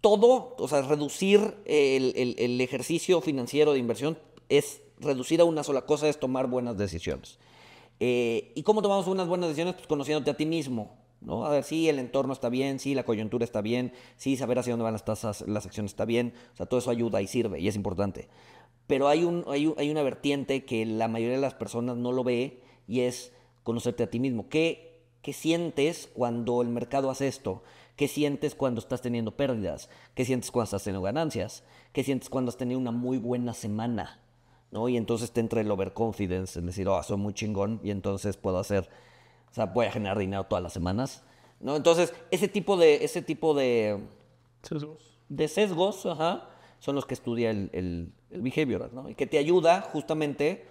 todo, 0.00 0.54
o 0.56 0.68
sea, 0.68 0.82
reducir 0.82 1.56
el, 1.64 2.60
ejercicio 2.60 3.20
financiero 3.20 3.72
de 3.72 3.80
inversión 3.80 4.18
es 4.48 4.82
reducir 5.00 5.40
a 5.40 5.44
una 5.44 5.64
sola 5.64 5.82
cosa, 5.82 6.08
es 6.08 6.20
tomar 6.20 6.46
buenas 6.46 6.76
decisiones. 6.76 7.38
Eh, 7.98 8.52
¿Y 8.54 8.62
cómo 8.62 8.82
tomamos 8.82 9.08
unas 9.08 9.26
buenas 9.26 9.48
decisiones? 9.48 9.74
Pues 9.74 9.88
conociéndote 9.88 10.30
a 10.30 10.36
ti 10.36 10.46
mismo, 10.46 10.96
¿no? 11.20 11.44
A 11.44 11.50
ver, 11.50 11.64
si 11.64 11.88
el 11.88 11.98
entorno 11.98 12.32
está 12.32 12.48
bien, 12.48 12.78
si 12.78 12.94
la 12.94 13.04
coyuntura 13.04 13.44
está 13.44 13.60
bien, 13.60 13.92
si 14.16 14.36
saber 14.36 14.60
hacia 14.60 14.74
dónde 14.74 14.84
van 14.84 14.92
las 14.92 15.04
tasas, 15.04 15.42
las 15.48 15.66
acciones 15.66 15.90
está 15.90 16.04
bien, 16.04 16.34
o 16.54 16.56
sea, 16.56 16.66
todo 16.66 16.78
eso 16.78 16.90
ayuda 16.90 17.20
y 17.20 17.26
sirve 17.26 17.58
y 17.58 17.66
es 17.66 17.74
importante. 17.74 18.28
Pero 18.88 19.06
hay, 19.06 19.22
un, 19.22 19.44
hay, 19.46 19.72
hay 19.76 19.90
una 19.90 20.02
vertiente 20.02 20.64
que 20.64 20.84
la 20.84 21.06
mayoría 21.06 21.36
de 21.36 21.42
las 21.42 21.54
personas 21.54 21.96
no 21.96 22.10
lo 22.10 22.24
ve 22.24 22.60
y 22.88 23.00
es 23.00 23.32
conocerte 23.62 24.02
a 24.02 24.10
ti 24.10 24.18
mismo. 24.18 24.48
¿Qué, 24.48 25.04
¿Qué 25.22 25.32
sientes 25.32 26.10
cuando 26.12 26.60
el 26.62 26.68
mercado 26.68 27.10
hace 27.10 27.28
esto? 27.28 27.62
¿Qué 27.94 28.08
sientes 28.08 28.54
cuando 28.54 28.80
estás 28.80 29.02
teniendo 29.02 29.36
pérdidas? 29.36 29.90
¿Qué 30.14 30.24
sientes 30.24 30.50
cuando 30.50 30.64
estás 30.64 30.84
teniendo 30.84 31.04
ganancias? 31.04 31.64
¿Qué 31.92 32.02
sientes 32.02 32.30
cuando 32.30 32.48
has 32.48 32.56
tenido 32.56 32.80
una 32.80 32.90
muy 32.90 33.18
buena 33.18 33.54
semana? 33.54 34.20
¿no? 34.70 34.88
Y 34.88 34.96
entonces 34.96 35.32
te 35.32 35.40
entra 35.40 35.60
el 35.60 35.70
overconfidence, 35.70 36.58
es 36.58 36.64
decir, 36.64 36.88
oh, 36.88 37.02
soy 37.02 37.16
muy 37.16 37.34
chingón 37.34 37.80
y 37.82 37.90
entonces 37.90 38.36
puedo 38.36 38.58
hacer, 38.58 38.88
o 39.50 39.54
sea, 39.54 39.66
voy 39.66 39.86
a 39.86 39.92
generar 39.92 40.18
dinero 40.18 40.44
todas 40.44 40.62
las 40.62 40.72
semanas. 40.72 41.22
¿no? 41.60 41.76
Entonces, 41.76 42.14
ese 42.30 42.48
tipo 42.48 42.76
de, 42.76 43.04
ese 43.04 43.22
tipo 43.22 43.54
de... 43.54 44.02
Sesgos. 44.62 45.18
De 45.28 45.48
sesgos, 45.48 46.06
ajá, 46.06 46.48
son 46.80 46.94
los 46.94 47.06
que 47.06 47.14
estudia 47.14 47.50
el, 47.50 47.70
el, 47.72 48.12
el 48.30 48.42
behavioral, 48.42 48.90
¿no? 48.92 49.08
Y 49.08 49.14
que 49.14 49.26
te 49.26 49.38
ayuda 49.38 49.80
justamente 49.80 50.66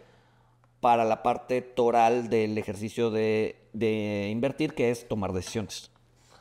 para 0.79 1.05
la 1.05 1.23
parte 1.23 1.61
toral 1.61 2.29
del 2.29 2.57
ejercicio 2.57 3.09
de, 3.09 3.55
de 3.73 4.29
invertir, 4.31 4.73
que 4.73 4.91
es 4.91 5.07
tomar 5.07 5.33
decisiones. 5.33 5.91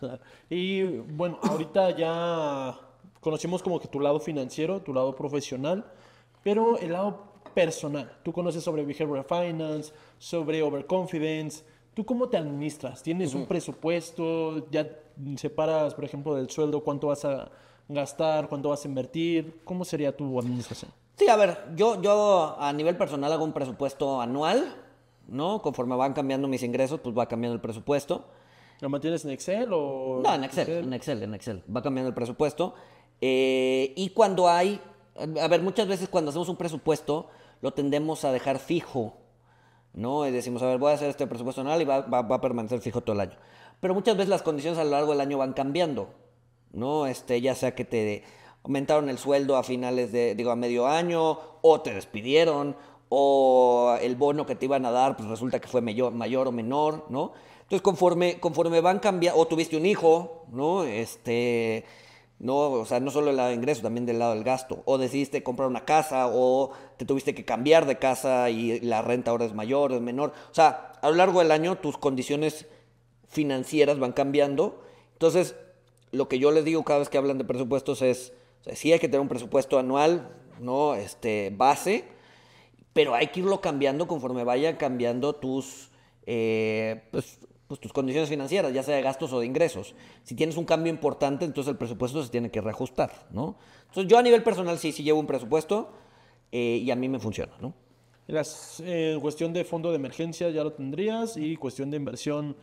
Y 0.50 0.82
bueno, 0.82 1.38
ahorita 1.42 1.96
ya 1.96 2.78
conocimos 3.20 3.62
como 3.62 3.80
que 3.80 3.88
tu 3.88 3.98
lado 3.98 4.20
financiero, 4.20 4.80
tu 4.80 4.94
lado 4.94 5.16
profesional, 5.16 5.84
pero 6.44 6.78
el 6.78 6.92
lado 6.92 7.32
personal. 7.54 8.12
Tú 8.22 8.32
conoces 8.32 8.62
sobre 8.62 8.84
behavioral 8.84 9.24
finance, 9.24 9.92
sobre 10.18 10.62
overconfidence. 10.62 11.64
¿Tú 11.94 12.04
cómo 12.04 12.28
te 12.28 12.36
administras? 12.36 13.02
¿Tienes 13.02 13.34
un 13.34 13.46
presupuesto? 13.46 14.70
¿Ya 14.70 14.86
separas, 15.36 15.94
por 15.94 16.04
ejemplo, 16.04 16.34
del 16.34 16.50
sueldo 16.50 16.84
cuánto 16.84 17.08
vas 17.08 17.24
a 17.24 17.50
gastar, 17.88 18.48
cuánto 18.48 18.68
vas 18.70 18.84
a 18.84 18.88
invertir? 18.88 19.60
¿Cómo 19.64 19.84
sería 19.84 20.16
tu 20.16 20.38
administración? 20.38 20.90
Sí, 21.16 21.28
a 21.28 21.36
ver, 21.36 21.58
yo, 21.76 22.00
yo 22.02 22.56
a 22.58 22.72
nivel 22.72 22.96
personal 22.96 23.32
hago 23.32 23.44
un 23.44 23.52
presupuesto 23.52 24.20
anual, 24.20 24.74
¿no? 25.28 25.62
Conforme 25.62 25.96
van 25.96 26.12
cambiando 26.12 26.46
mis 26.48 26.62
ingresos, 26.62 27.00
pues 27.00 27.16
va 27.16 27.26
cambiando 27.26 27.54
el 27.54 27.60
presupuesto. 27.60 28.24
¿Lo 28.80 28.90
mantienes 28.90 29.24
en 29.24 29.30
Excel 29.30 29.70
o...? 29.72 30.20
No, 30.22 30.34
en 30.34 30.44
Excel, 30.44 30.84
en 30.84 30.92
Excel, 30.92 31.22
en 31.22 31.34
Excel. 31.34 31.62
Va 31.74 31.80
cambiando 31.82 32.08
el 32.08 32.14
presupuesto. 32.14 32.74
Eh, 33.22 33.94
y 33.96 34.10
cuando 34.10 34.48
hay, 34.48 34.78
a 35.40 35.48
ver, 35.48 35.62
muchas 35.62 35.88
veces 35.88 36.10
cuando 36.10 36.28
hacemos 36.30 36.50
un 36.50 36.56
presupuesto, 36.56 37.28
lo 37.62 37.72
tendemos 37.72 38.26
a 38.26 38.32
dejar 38.32 38.58
fijo, 38.58 39.14
¿no? 39.94 40.26
Y 40.26 40.30
decimos, 40.30 40.60
a 40.62 40.66
ver, 40.66 40.76
voy 40.78 40.90
a 40.92 40.94
hacer 40.96 41.08
este 41.08 41.26
presupuesto 41.26 41.62
anual 41.62 41.80
y 41.80 41.86
va, 41.86 42.02
va- 42.02 42.20
va 42.20 42.36
a 42.36 42.40
permanecer 42.42 42.80
fijo 42.82 43.00
todo 43.00 43.14
el 43.14 43.20
año. 43.20 43.36
Pero 43.80 43.94
muchas 43.94 44.14
veces 44.18 44.28
las 44.28 44.42
condiciones 44.42 44.78
a 44.78 44.84
lo 44.84 44.90
largo 44.90 45.12
del 45.12 45.22
año 45.22 45.38
van 45.38 45.54
cambiando, 45.54 46.10
¿no? 46.72 47.06
Este, 47.06 47.40
ya 47.40 47.54
sea 47.54 47.74
que 47.74 47.84
te 47.84 48.22
aumentaron 48.62 49.08
el 49.08 49.18
sueldo 49.18 49.56
a 49.56 49.62
finales 49.62 50.12
de, 50.12 50.34
digo, 50.34 50.50
a 50.50 50.56
medio 50.56 50.86
año, 50.86 51.38
o 51.62 51.80
te 51.80 51.94
despidieron, 51.94 52.76
o 53.08 53.96
el 54.00 54.16
bono 54.16 54.46
que 54.46 54.56
te 54.56 54.66
iban 54.66 54.84
a 54.84 54.90
dar, 54.90 55.16
pues 55.16 55.28
resulta 55.28 55.60
que 55.60 55.68
fue 55.68 55.80
mayor, 55.80 56.12
mayor 56.12 56.48
o 56.48 56.52
menor, 56.52 57.06
¿no? 57.08 57.32
Entonces, 57.62 57.82
conforme, 57.82 58.38
conforme 58.40 58.80
van 58.80 58.98
cambiando, 58.98 59.40
o 59.40 59.46
tuviste 59.46 59.76
un 59.76 59.86
hijo, 59.86 60.44
¿no? 60.52 60.84
Este, 60.84 61.84
no, 62.38 62.70
o 62.70 62.84
sea, 62.84 63.00
no 63.00 63.10
solo 63.10 63.30
el 63.30 63.36
lado 63.36 63.48
de 63.48 63.54
ingreso, 63.54 63.82
también 63.82 64.06
del 64.06 64.18
lado 64.18 64.34
del 64.34 64.44
gasto. 64.44 64.82
O 64.84 64.98
decidiste 64.98 65.42
comprar 65.42 65.68
una 65.68 65.84
casa, 65.84 66.28
o 66.28 66.70
te 66.96 67.04
tuviste 67.04 67.34
que 67.34 67.44
cambiar 67.44 67.86
de 67.86 67.98
casa 67.98 68.50
y 68.50 68.80
la 68.80 69.02
renta 69.02 69.30
ahora 69.30 69.46
es 69.46 69.54
mayor, 69.54 69.92
es 69.92 70.00
menor. 70.00 70.32
O 70.50 70.54
sea, 70.54 70.92
a 71.00 71.08
lo 71.08 71.16
largo 71.16 71.40
del 71.40 71.50
año 71.50 71.78
tus 71.78 71.98
condiciones 71.98 72.66
financieras 73.28 73.98
van 73.98 74.12
cambiando. 74.12 74.82
Entonces, 75.14 75.56
lo 76.12 76.28
que 76.28 76.38
yo 76.38 76.50
les 76.50 76.64
digo 76.64 76.84
cada 76.84 77.00
vez 77.00 77.08
que 77.08 77.18
hablan 77.18 77.38
de 77.38 77.44
presupuestos 77.44 78.02
es, 78.02 78.32
sí 78.72 78.92
hay 78.92 78.98
que 78.98 79.08
tener 79.08 79.20
un 79.20 79.28
presupuesto 79.28 79.78
anual, 79.78 80.30
¿no? 80.60 80.94
Este, 80.94 81.52
base, 81.56 82.04
pero 82.92 83.14
hay 83.14 83.28
que 83.28 83.40
irlo 83.40 83.60
cambiando 83.60 84.06
conforme 84.06 84.44
vayan 84.44 84.76
cambiando 84.76 85.34
tus, 85.34 85.90
eh, 86.26 87.02
pues, 87.10 87.38
pues 87.66 87.80
tus 87.80 87.92
condiciones 87.92 88.28
financieras, 88.28 88.72
ya 88.72 88.82
sea 88.82 88.96
de 88.96 89.02
gastos 89.02 89.32
o 89.32 89.40
de 89.40 89.46
ingresos. 89.46 89.94
Si 90.22 90.34
tienes 90.34 90.56
un 90.56 90.64
cambio 90.64 90.92
importante, 90.92 91.44
entonces 91.44 91.72
el 91.72 91.76
presupuesto 91.76 92.22
se 92.22 92.30
tiene 92.30 92.50
que 92.50 92.60
reajustar, 92.60 93.26
¿no? 93.30 93.56
Entonces 93.88 94.10
yo 94.10 94.18
a 94.18 94.22
nivel 94.22 94.42
personal 94.42 94.78
sí, 94.78 94.92
sí 94.92 95.02
llevo 95.02 95.20
un 95.20 95.26
presupuesto 95.26 95.90
eh, 96.52 96.80
y 96.82 96.90
a 96.90 96.96
mí 96.96 97.08
me 97.08 97.18
funciona, 97.18 97.52
¿no? 97.60 97.74
Las, 98.28 98.82
eh, 98.84 99.16
cuestión 99.20 99.52
de 99.52 99.64
fondo 99.64 99.90
de 99.90 99.96
emergencia 99.96 100.50
ya 100.50 100.64
lo 100.64 100.72
tendrías 100.72 101.36
y 101.36 101.56
cuestión 101.56 101.90
de 101.90 101.96
inversión 101.96 102.56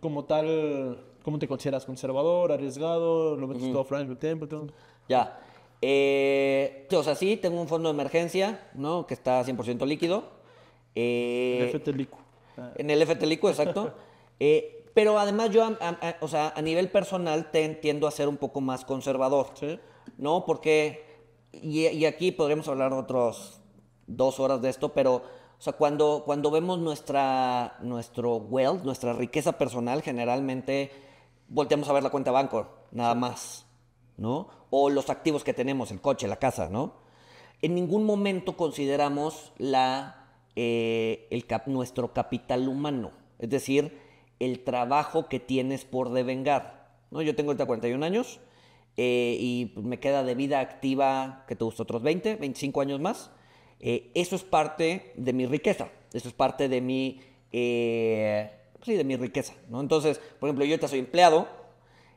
como 0.00 0.24
tal, 0.24 1.02
¿cómo 1.22 1.38
te 1.38 1.46
consideras? 1.48 1.84
¿Conservador, 1.84 2.52
arriesgado? 2.52 3.36
¿Lo 3.36 3.46
metes 3.46 3.70
todo 3.72 3.84
franco, 3.84 4.16
tiempo? 4.16 4.46
Todo? 4.48 4.66
Ya. 5.08 5.38
Eh, 5.82 6.86
o 6.92 7.02
sea, 7.02 7.14
sí, 7.14 7.36
tengo 7.36 7.60
un 7.60 7.68
fondo 7.68 7.88
de 7.88 7.94
emergencia, 7.94 8.68
¿no? 8.74 9.06
Que 9.06 9.14
está 9.14 9.42
100% 9.44 9.86
líquido. 9.86 10.24
Eh, 10.94 11.70
FT 11.72 11.92
Licu. 11.92 12.18
Ah, 12.58 12.72
En 12.76 12.90
el 12.90 13.02
FTLICO, 13.06 13.48
exacto. 13.48 13.92
Eh, 14.42 14.86
pero 14.94 15.18
además 15.18 15.50
yo, 15.50 15.62
a- 15.64 15.76
a- 15.82 16.08
a- 16.08 16.16
o 16.22 16.26
sea, 16.28 16.54
a 16.56 16.62
nivel 16.62 16.88
personal 16.90 17.50
te- 17.50 17.68
tiendo 17.74 18.06
a 18.06 18.10
ser 18.10 18.26
un 18.26 18.38
poco 18.38 18.62
más 18.62 18.86
conservador. 18.86 19.48
Sí. 19.52 19.78
¿No? 20.16 20.46
Porque, 20.46 21.04
y, 21.52 21.86
y 21.88 22.06
aquí 22.06 22.32
podríamos 22.32 22.66
hablar 22.68 22.94
otros 22.94 23.60
dos 24.06 24.40
horas 24.40 24.62
de 24.62 24.70
esto, 24.70 24.94
pero, 24.94 25.16
o 25.16 25.22
sea, 25.62 25.74
cuando, 25.74 26.22
cuando 26.24 26.50
vemos 26.50 26.78
nuestra, 26.78 27.76
nuestro 27.82 28.36
wealth, 28.36 28.82
nuestra 28.82 29.12
riqueza 29.12 29.52
personal, 29.58 30.00
generalmente 30.00 30.90
volteamos 31.50 31.88
a 31.88 31.92
ver 31.92 32.02
la 32.02 32.10
cuenta 32.10 32.30
banco, 32.30 32.66
nada 32.92 33.14
más, 33.14 33.66
¿no? 34.16 34.48
O 34.70 34.88
los 34.88 35.10
activos 35.10 35.44
que 35.44 35.52
tenemos, 35.52 35.90
el 35.90 36.00
coche, 36.00 36.26
la 36.26 36.36
casa, 36.36 36.70
¿no? 36.70 36.94
En 37.60 37.74
ningún 37.74 38.04
momento 38.04 38.56
consideramos 38.56 39.52
la, 39.58 40.30
eh, 40.56 41.26
el 41.30 41.46
cap- 41.46 41.66
nuestro 41.66 42.14
capital 42.14 42.66
humano, 42.68 43.10
es 43.38 43.50
decir, 43.50 43.98
el 44.38 44.64
trabajo 44.64 45.28
que 45.28 45.40
tienes 45.40 45.84
por 45.84 46.10
devengar. 46.10 46.88
¿no? 47.10 47.20
Yo 47.20 47.34
tengo 47.34 47.50
ahorita 47.50 47.66
41 47.66 48.02
años 48.02 48.40
eh, 48.96 49.36
y 49.38 49.74
me 49.76 50.00
queda 50.00 50.22
de 50.24 50.34
vida 50.34 50.60
activa, 50.60 51.44
que 51.46 51.56
te 51.56 51.64
gusta, 51.64 51.82
otros 51.82 52.02
20, 52.02 52.36
25 52.36 52.80
años 52.80 53.00
más. 53.00 53.30
Eh, 53.80 54.10
eso 54.14 54.36
es 54.36 54.42
parte 54.44 55.12
de 55.16 55.32
mi 55.34 55.46
riqueza, 55.46 55.88
eso 56.12 56.28
es 56.28 56.34
parte 56.34 56.68
de 56.68 56.80
mi, 56.80 57.20
eh, 57.52 58.50
sí, 58.82 58.94
de 58.94 59.04
mi 59.04 59.16
riqueza. 59.16 59.54
¿no? 59.68 59.80
Entonces, 59.80 60.20
por 60.38 60.48
ejemplo, 60.48 60.64
yo 60.64 60.72
ahorita 60.72 60.88
soy 60.88 61.00
empleado 61.00 61.48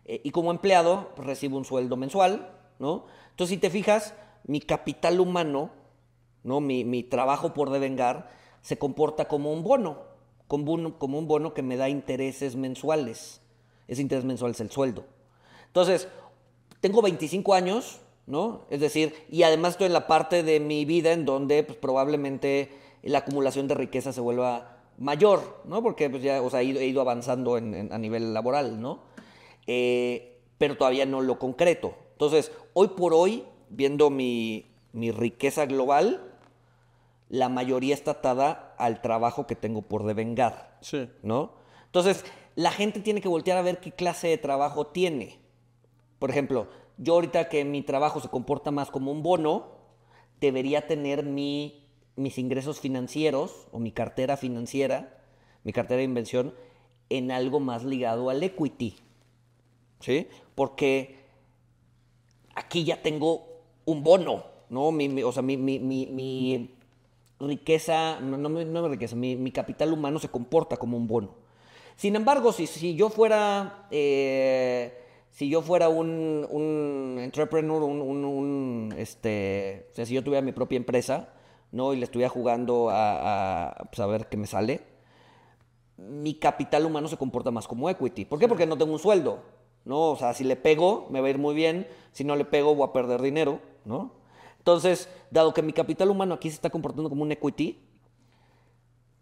eh, 0.06 0.21
y 0.23 0.32
como 0.32 0.52
empleado 0.52 1.12
pues, 1.15 1.28
recibo 1.28 1.58
un 1.58 1.65
sueldo 1.65 1.97
mensual, 1.97 2.52
¿no? 2.80 3.06
Entonces, 3.32 3.56
si 3.56 3.58
te 3.60 3.69
fijas, 3.69 4.13
mi 4.45 4.60
capital 4.60 5.19
humano, 5.19 5.71
¿no? 6.43 6.60
Mi, 6.60 6.84
mi 6.84 7.04
trabajo 7.04 7.54
por 7.54 7.69
devengar 7.69 8.30
se 8.62 8.78
comporta 8.78 9.28
como 9.28 9.52
un 9.52 9.63
bono, 9.63 10.04
como 10.47 10.73
un, 10.73 10.91
como 10.91 11.19
un 11.19 11.28
bono 11.28 11.54
que 11.54 11.62
me 11.62 11.78
da 11.78 11.89
intereses 11.89 12.56
mensuales. 12.56 13.41
Ese 13.88 14.02
interés 14.02 14.26
mensual 14.26 14.52
es 14.52 14.62
el 14.62 14.71
sueldo. 14.71 15.06
Entonces, 15.67 16.08
tengo 16.80 17.02
25 17.02 17.54
años, 17.54 17.99
¿no? 18.26 18.65
Es 18.69 18.80
decir, 18.80 19.13
y 19.30 19.43
además 19.43 19.73
estoy 19.73 19.88
en 19.88 19.93
la 19.93 20.08
parte 20.08 20.43
de 20.43 20.60
mi 20.60 20.86
vida 20.86 21.12
en 21.12 21.26
donde 21.26 21.63
pues, 21.63 21.78
probablemente 21.78 22.69
la 23.02 23.19
acumulación 23.19 23.67
de 23.67 23.76
riqueza 23.76 24.13
se 24.13 24.21
vuelva 24.21 24.73
mayor, 24.98 25.62
¿no? 25.66 25.82
Porque 25.82 26.10
pues, 26.10 26.24
ya 26.24 26.42
o 26.42 26.50
sea, 26.50 26.62
he, 26.62 26.66
ido, 26.66 26.80
he 26.80 26.86
ido 26.86 27.02
avanzando 27.02 27.58
en- 27.58 27.74
en- 27.74 27.94
a 27.94 27.98
nivel 27.98 28.34
laboral, 28.34 28.80
¿no? 28.82 29.00
Eh, 29.68 30.42
pero 30.58 30.78
todavía 30.78 31.06
no 31.06 31.22
lo 31.22 31.40
concreto. 31.40 31.96
Entonces, 32.12 32.52
hoy 32.74 32.90
por 32.90 33.14
hoy, 33.14 33.44
viendo 33.70 34.10
mi, 34.10 34.72
mi 34.92 35.12
riqueza 35.12 35.66
global, 35.66 36.32
la 37.30 37.50
mayoría 37.50 37.94
está 37.96 38.12
atada 38.12 38.76
al 38.78 39.02
trabajo 39.02 39.48
que 39.48 39.56
tengo 39.56 39.82
por 39.82 40.04
devengar. 40.04 40.78
Sí. 40.82 41.10
¿no? 41.24 41.54
Entonces, 41.86 42.24
la 42.56 42.72
gente 42.72 43.00
tiene 43.00 43.22
que 43.22 43.28
voltear 43.28 43.58
a 43.58 43.62
ver 43.64 43.80
qué 43.80 43.92
clase 43.92 44.28
de 44.28 44.38
trabajo 44.38 44.88
tiene. 44.88 45.40
Por 46.20 46.30
ejemplo, 46.30 46.68
yo 46.98 47.16
ahorita 47.16 47.50
que 47.50 47.66
mi 47.66 47.82
trabajo 47.82 48.20
se 48.20 48.30
comporta 48.30 48.70
más 48.70 48.92
como 48.92 49.12
un 49.12 49.24
bono, 49.24 49.72
debería 50.40 50.86
tener 50.88 51.24
mi, 51.24 51.83
mis 52.15 52.38
ingresos 52.38 52.80
financieros 52.80 53.67
o 53.71 53.80
mi 53.80 53.91
cartera 53.91 54.38
financiera, 54.38 55.21
mi 55.63 55.73
cartera 55.73 55.97
de 55.99 56.04
inversión, 56.04 56.54
en 57.10 57.32
algo 57.32 57.60
más 57.60 57.84
ligado 57.84 58.30
al 58.30 58.43
equity. 58.43 58.95
¿Sí? 59.99 60.28
Porque 60.56 61.17
aquí 62.56 62.84
ya 62.84 63.02
tengo 63.02 63.45
un 63.86 64.04
bono, 64.04 64.43
¿no? 64.69 64.91
Mi- 64.91 65.23
o 65.23 65.32
sea, 65.32 65.41
mi, 65.43 65.58
mi- 65.58 65.80
mi- 65.80 66.08
riqueza, 67.39 68.19
no, 68.21 68.38
no, 68.38 68.49
no 68.49 68.82
mi 68.84 68.89
riqueza, 68.89 69.15
mi, 69.15 69.36
capital 69.52 69.91
humano 69.91 70.19
se 70.19 70.30
comporta 70.30 70.78
como 70.78 70.97
un 70.97 71.08
bono. 71.08 71.36
Sin 71.95 72.15
embargo, 72.15 72.52
si, 72.52 72.67
si 72.67 72.95
yo 72.95 73.10
fuera, 73.10 73.88
eh, 73.91 74.93
si 75.30 75.49
yo 75.49 75.62
fuera 75.62 75.89
un, 75.89 76.47
un 76.49 77.17
entrepreneur, 77.19 77.84
un, 77.84 78.93
este, 78.97 79.88
si 79.93 80.13
yo 80.13 80.23
tuviera 80.23 80.43
mi 80.43 80.52
propia 80.54 80.78
empresa, 80.78 81.34
¿no? 81.74 81.94
Y 81.94 81.98
le 81.98 82.06
estuviera 82.06 82.30
jugando 82.30 82.90
a, 82.90 83.68
a, 83.68 83.84
pues, 83.86 84.00
a 84.00 84.06
ver 84.06 84.30
qué 84.30 84.38
me 84.38 84.48
sale, 84.48 84.82
mi 85.98 86.36
capital 86.36 86.86
humano 86.86 87.08
se 87.08 87.18
comporta 87.18 87.52
más 87.52 87.68
como 87.68 87.90
equity. 87.90 88.26
¿Por 88.26 88.40
qué? 88.40 88.48
Porque 88.48 88.66
no 88.66 88.78
tengo 88.78 88.94
un 88.94 89.00
sueldo, 89.00 89.40
¿no? 89.84 90.12
O 90.12 90.16
sea, 90.16 90.34
si 90.34 90.44
le 90.44 90.56
pego, 90.56 91.08
me 91.10 91.20
va 91.20 91.28
a 91.28 91.30
ir 91.32 91.38
muy 91.38 91.56
bien. 91.56 91.88
Si 92.12 92.24
no 92.24 92.36
le 92.36 92.46
pego, 92.46 92.76
voy 92.76 92.88
a 92.88 92.94
perder 92.94 93.22
dinero, 93.22 93.60
¿no? 93.86 94.12
Entonces, 94.60 95.10
dado 95.32 95.54
que 95.54 95.62
mi 95.62 95.74
capital 95.74 96.10
humano 96.10 96.36
aquí 96.36 96.50
se 96.50 96.56
está 96.56 96.70
comportando 96.70 97.10
como 97.10 97.24
un 97.24 97.32
equity, 97.32 97.82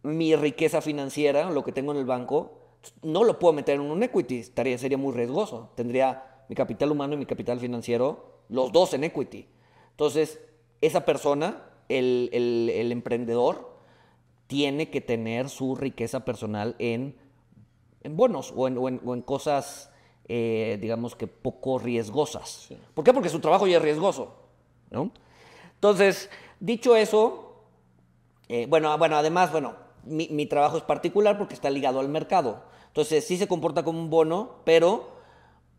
mi 0.04 0.36
riqueza 0.36 0.82
financiera, 0.82 1.50
lo 1.50 1.64
que 1.64 1.72
tengo 1.72 1.92
en 1.94 2.00
el 2.00 2.06
banco, 2.06 2.58
no 3.02 3.24
lo 3.24 3.40
puedo 3.40 3.54
meter 3.54 3.76
en 3.76 3.82
un 3.82 4.04
equity, 4.04 4.40
estaría, 4.40 4.78
sería 4.78 4.98
muy 4.98 5.14
riesgoso. 5.14 5.70
Tendría 5.76 6.44
mi 6.50 6.56
capital 6.56 6.92
humano 6.92 7.14
y 7.14 7.18
mi 7.18 7.26
capital 7.26 7.60
financiero, 7.60 8.42
los 8.50 8.72
dos 8.72 8.94
en 8.94 9.06
equity. 9.06 9.48
Entonces, 9.92 10.40
esa 10.82 11.06
persona, 11.06 11.64
el, 11.89 12.30
el- 12.34 12.70
el 12.74 12.91
emprendedor, 12.91 13.72
tiene 14.48 14.89
que 14.89 15.00
tener 15.02 15.50
su 15.50 15.76
riqueza 15.76 16.26
personal 16.26 16.76
en, 16.80 17.15
en 18.04 18.17
bonos 18.17 18.54
o 18.56 18.67
en, 18.67 18.78
o 18.78 18.88
en- 18.89 19.02
o 19.06 19.13
en 19.13 19.22
cosas, 19.22 19.91
eh, 20.28 20.78
digamos 20.82 21.15
que 21.15 21.28
poco 21.28 21.80
riesgosas. 21.80 22.70
¿Por 22.94 23.04
qué? 23.06 23.13
Porque 23.13 23.30
su 23.30 23.39
trabajo 23.39 23.67
ya 23.67 23.78
es 23.78 23.84
riesgoso. 23.84 24.36
¿no? 24.89 25.12
Entonces, 25.76 26.30
dicho 26.60 26.96
eso, 26.96 27.63
eh, 28.50 28.65
bueno, 28.70 28.98
bueno, 28.98 29.15
además, 29.15 29.52
bueno, 29.52 29.76
mi, 30.04 30.28
mi 30.30 30.46
trabajo 30.46 30.78
es 30.78 30.84
particular 30.84 31.38
porque 31.38 31.54
está 31.54 31.70
ligado 31.70 32.00
al 32.02 32.10
mercado. 32.10 32.63
Entonces, 32.88 33.26
sí 33.26 33.38
se 33.38 33.48
comporta 33.48 33.84
como 33.84 34.00
un 34.00 34.10
bono, 34.10 34.58
pero 34.65 35.12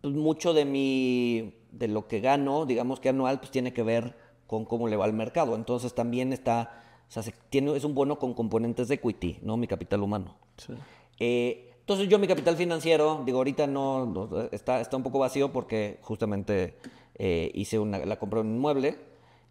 pues, 0.00 0.14
mucho 0.14 0.54
de 0.54 0.64
mi, 0.64 1.54
de 1.72 1.88
lo 1.88 2.08
que 2.08 2.20
gano, 2.20 2.64
digamos 2.64 3.00
que 3.00 3.10
anual, 3.10 3.38
pues 3.38 3.50
tiene 3.50 3.74
que 3.74 3.82
ver 3.82 4.16
con 4.52 4.66
cómo 4.66 4.86
le 4.86 4.96
va 4.96 5.06
al 5.06 5.14
mercado. 5.14 5.54
Entonces, 5.56 5.94
también 5.94 6.30
está, 6.34 6.82
o 7.08 7.10
sea, 7.10 7.22
se- 7.22 7.32
tiene, 7.48 7.74
es 7.74 7.84
un 7.84 7.94
bono 7.94 8.18
con 8.18 8.34
componentes 8.34 8.86
de 8.88 8.96
equity, 8.96 9.38
¿no? 9.40 9.56
Mi 9.56 9.66
capital 9.66 10.02
humano. 10.02 10.36
Sí. 10.58 10.74
Eh, 11.18 11.70
entonces 11.80 12.06
yo 12.10 12.18
mi 12.18 12.26
capital 12.28 12.54
financiero, 12.56 13.22
digo, 13.24 13.38
ahorita 13.38 13.66
no, 13.66 14.04
no, 14.04 14.42
está, 14.52 14.82
está 14.82 14.94
un 14.98 15.02
poco 15.02 15.18
vacío 15.18 15.50
porque 15.52 15.98
justamente 16.02 16.76
eh, 17.14 17.50
hice 17.54 17.78
una, 17.78 17.98
la 18.04 18.18
compré 18.18 18.40
un 18.40 18.48
inmueble, 18.56 18.98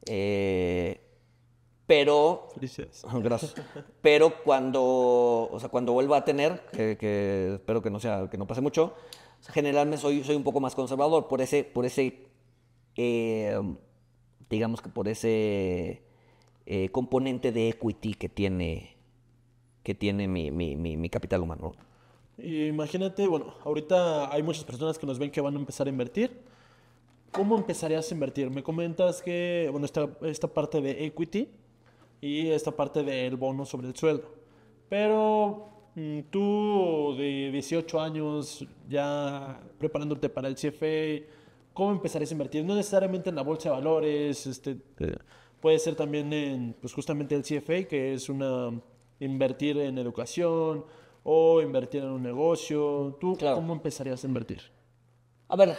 eh, 0.06 1.02
pero, 1.88 2.50
gracias, 3.24 3.56
pero 4.04 4.44
cuando, 4.44 4.82
o 5.52 5.58
sea, 5.60 5.70
cuando 5.70 5.94
vuelva 5.94 6.18
a 6.18 6.26
tener, 6.26 6.62
que, 6.72 6.96
que 6.96 7.56
espero 7.56 7.82
que 7.82 7.90
no 7.90 8.00
sea, 8.00 8.30
que 8.30 8.38
no 8.38 8.46
pase 8.46 8.62
mucho, 8.62 8.94
generalmente 9.50 10.00
soy, 10.00 10.24
soy 10.24 10.36
un 10.36 10.44
poco 10.44 10.60
más 10.60 10.76
conservador 10.76 11.28
por 11.28 11.42
ese, 11.42 11.64
por 11.64 11.86
ese 11.86 12.28
eh, 12.96 13.60
digamos 14.56 14.82
que 14.82 14.90
por 14.90 15.08
ese 15.08 16.02
eh, 16.66 16.90
componente 16.90 17.52
de 17.52 17.70
equity 17.70 18.14
que 18.14 18.30
tiene, 18.30 18.96
que 19.84 19.96
tiene 19.96 20.28
mi, 20.28 20.52
mi- 20.52 20.76
mi- 20.76 20.98
mi 20.98 21.10
capital 21.10 21.42
humano. 21.42 21.74
Imagínate, 22.38 23.28
bueno, 23.28 23.54
ahorita 23.64 24.34
hay 24.34 24.42
muchas 24.44 24.64
personas 24.64 24.98
que 24.98 25.06
nos 25.06 25.20
ven 25.20 25.30
que 25.32 25.42
van 25.42 25.56
a 25.56 25.60
empezar 25.60 25.88
a 25.88 25.90
invertir. 25.90 26.32
¿Cómo 27.32 27.56
empezarías 27.58 28.10
a 28.12 28.14
invertir? 28.14 28.50
Me 28.50 28.62
comentas 28.64 29.22
que, 29.22 29.68
bueno, 29.72 29.86
esta, 29.86 30.10
esta 30.24 30.48
parte 30.48 30.82
de 30.82 31.06
equity 31.06 31.48
y 32.20 32.48
esta 32.50 32.72
parte 32.72 33.04
del 33.04 33.38
bono 33.38 33.66
sobre 33.66 33.88
el 33.88 33.96
sueldo. 33.96 34.34
Pero 34.90 35.70
mm, 35.96 36.20
tú 36.30 37.16
de 37.18 37.52
18 37.52 38.02
años 38.02 38.66
ya 38.90 39.62
preparándote 39.78 40.28
para 40.30 40.48
el 40.50 40.56
CFA, 40.56 41.26
¿cómo 41.74 41.92
empezarías 41.92 42.32
a 42.32 42.34
invertir? 42.34 42.64
No 42.66 42.76
necesariamente 42.76 43.30
en 43.30 43.36
la 43.36 43.42
bolsa 43.44 43.70
de 43.70 43.76
valores, 43.76 44.46
este, 44.48 44.76
puede 45.60 45.80
ser 45.80 45.96
también 45.96 46.32
en, 46.34 46.76
pues 46.80 46.94
justamente 46.94 47.36
el 47.36 47.44
CFA, 47.44 47.84
que 47.88 48.14
es 48.14 48.30
una, 48.30 48.72
invertir 49.20 49.78
en 49.78 49.98
educación 49.98 50.86
o 51.24 51.62
invertir 51.62 52.04
en 52.04 52.10
un 52.10 52.24
negocio. 52.24 53.18
¿Tú 53.20 53.36
Claro. 53.36 53.56
cómo 53.58 53.74
empezarías 53.74 54.24
a 54.24 54.28
invertir? 54.28 54.62
A 55.48 55.56
ver, 55.56 55.76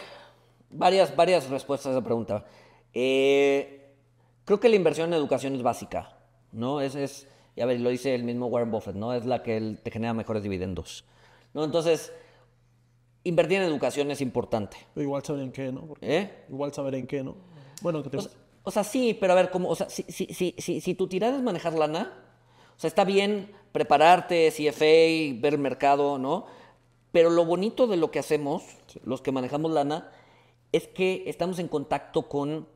varias, 0.69 1.15
varias 1.15 1.49
respuestas 1.49 1.87
a 1.87 1.91
esa 1.97 2.03
pregunta. 2.03 2.45
Eh, 2.93 3.93
creo 4.45 4.59
que 4.59 4.69
la 4.69 4.75
inversión 4.75 5.07
en 5.09 5.13
educación 5.19 5.55
es 5.55 5.61
básica, 5.63 6.17
¿no? 6.51 6.79
Es, 6.79 6.95
es, 6.95 7.27
y 7.55 7.61
a 7.61 7.65
ver, 7.65 7.79
lo 7.81 7.89
dice 7.89 8.13
el 8.15 8.23
mismo 8.23 8.47
Warren 8.47 8.71
Buffett, 8.71 8.95
¿no? 8.95 9.13
Es 9.13 9.25
la 9.25 9.43
que 9.43 9.57
él- 9.57 9.79
te 9.83 9.91
genera 9.91 10.13
mejores 10.13 10.43
dividendos, 10.43 11.05
¿no? 11.53 11.63
Entonces, 11.63 12.13
invertir 13.23 13.57
en 13.57 13.63
educación 13.63 14.11
es 14.11 14.21
importante, 14.21 14.77
Igual 14.95 15.23
saber 15.23 15.43
en 15.43 15.51
qué, 15.51 15.71
¿no? 15.71 15.81
Porque- 15.81 16.17
¿eh? 16.17 16.45
Igual 16.49 16.73
saber 16.73 16.95
en 16.95 17.07
qué, 17.07 17.23
¿no? 17.23 17.35
Bueno, 17.81 18.03
que 18.03 18.09
te... 18.09 18.17
O 18.17 18.21
sea, 18.21 18.31
o 18.63 18.71
sea, 18.71 18.83
sí, 18.83 19.15
pero 19.19 19.33
a 19.33 19.35
ver, 19.35 19.49
como, 19.51 19.69
o 19.69 19.75
sea, 19.75 19.89
si, 19.89 20.03
si, 20.03 20.25
si, 20.27 20.55
si, 20.57 20.79
si 20.79 20.93
tu 20.95 21.07
tirada 21.07 21.35
es 21.35 21.43
manejar 21.43 21.73
lana, 21.73 22.13
o 22.75 22.79
sea, 22.79 22.87
está 22.87 23.03
bien 23.03 23.51
prepararte, 23.73 24.49
CFA, 24.51 25.41
ver 25.41 25.53
el 25.53 25.59
mercado, 25.59 26.17
¿no? 26.17 26.45
Pero 27.11 27.29
lo 27.29 27.45
bonito 27.45 27.87
de 27.87 27.97
lo 27.97 28.09
que 28.09 28.19
hacemos, 28.19 28.63
los 29.03 29.21
que 29.21 29.31
manejamos 29.31 29.71
lana, 29.71 30.11
es 30.71 30.87
que 30.87 31.23
estamos 31.27 31.59
en 31.59 31.67
contacto 31.67 32.29
con 32.29 32.67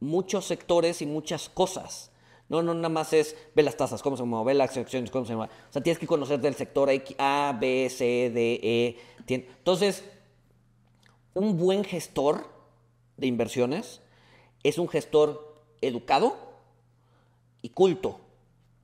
muchos 0.00 0.46
sectores 0.46 1.00
y 1.00 1.06
muchas 1.06 1.48
cosas. 1.48 2.09
No, 2.50 2.62
no, 2.62 2.74
nada 2.74 2.88
más 2.88 3.12
es 3.12 3.36
ve 3.54 3.62
las 3.62 3.76
tasas, 3.76 4.02
cómo 4.02 4.16
se 4.16 4.24
mueven, 4.24 4.46
ve 4.48 4.54
las 4.54 4.76
acciones, 4.76 5.10
cómo 5.10 5.24
se 5.24 5.36
mueven. 5.36 5.54
O 5.70 5.72
sea, 5.72 5.82
tienes 5.82 6.00
que 6.00 6.06
conocer 6.08 6.40
del 6.40 6.56
sector 6.56 6.90
A, 7.18 7.56
B, 7.58 7.88
C, 7.88 8.30
D, 8.34 8.60
E. 8.62 8.98
Entonces, 9.28 10.04
un 11.32 11.56
buen 11.56 11.84
gestor 11.84 12.48
de 13.16 13.28
inversiones 13.28 14.00
es 14.64 14.78
un 14.78 14.88
gestor 14.88 15.62
educado 15.80 16.36
y 17.62 17.68
culto. 17.68 18.18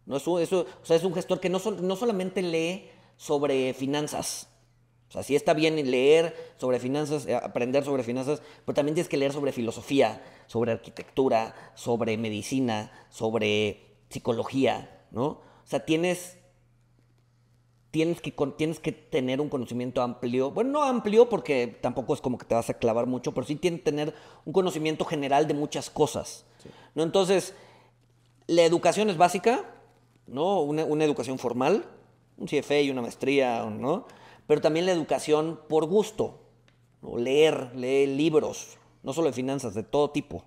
No 0.07 0.16
es 0.16 0.26
un, 0.29 0.40
o 0.40 0.46
sea, 0.85 0.96
es 0.96 1.02
un 1.02 1.12
gestor 1.12 1.40
que 1.40 1.48
no 1.50 1.59
solamente 1.59 2.42
lee 2.42 2.88
sobre 3.16 3.74
finanzas. 3.74 4.48
O 5.09 5.12
sea, 5.12 5.23
sí 5.23 5.37
está 5.37 5.55
bien 5.55 5.77
leer 5.90 6.35
sobre 6.59 6.81
finanzas, 6.81 7.27
eh, 7.27 7.35
aprender 7.35 7.85
sobre 7.85 8.03
finanzas, 8.03 8.42
pero 8.64 8.75
también 8.75 8.95
tienes 8.95 9.09
que 9.09 9.16
leer 9.16 9.33
sobre 9.33 9.53
filosofía, 9.53 10.23
sobre 10.47 10.73
arquitectura, 10.73 11.55
sobre 11.75 12.16
medicina, 12.16 12.90
sobre 13.09 13.83
psicología, 14.09 15.05
¿no? 15.11 15.27
O 15.27 15.42
sea, 15.64 15.85
tienes 15.85 16.38
tienes 17.97 18.21
que, 18.21 18.31
tienes 18.59 18.79
que 18.79 18.92
tener 18.92 19.40
un 19.40 19.49
conocimiento 19.49 20.03
amplio. 20.03 20.51
Bueno, 20.51 20.71
no 20.71 20.83
amplio 20.83 21.31
porque 21.31 21.79
tampoco 21.81 22.12
es 22.12 22.21
como 22.21 22.37
que 22.37 22.45
te 22.45 22.55
vas 22.55 22.69
a 22.69 22.75
clavar 22.75 23.07
mucho, 23.07 23.33
pero 23.33 23.47
sí 23.47 23.57
tienes 23.57 23.81
que 23.81 23.85
tener 23.85 24.14
un 24.45 24.53
conocimiento 24.53 25.07
general 25.07 25.49
de 25.49 25.55
muchas 25.55 25.88
cosas. 25.88 26.45
¿no? 26.95 27.03
Entonces, 27.03 27.55
la 28.49 28.64
educación 28.64 29.09
es 29.09 29.16
básica, 29.16 29.64
¿no? 30.27 30.61
Una, 30.61 30.85
una 30.85 31.05
educación 31.05 31.38
formal, 31.38 31.87
un 32.37 32.47
CFA 32.47 32.81
y 32.81 32.90
una 32.90 33.01
maestría, 33.01 33.64
¿no? 33.64 34.07
Pero 34.47 34.61
también 34.61 34.87
la 34.87 34.93
educación 34.93 35.61
por 35.69 35.87
gusto, 35.87 36.41
¿no? 37.03 37.17
Leer, 37.19 37.73
leer 37.75 38.09
libros, 38.11 38.79
no 39.03 39.13
solo 39.13 39.27
de 39.29 39.33
finanzas, 39.33 39.75
de 39.75 39.83
todo 39.83 40.11
tipo, 40.11 40.45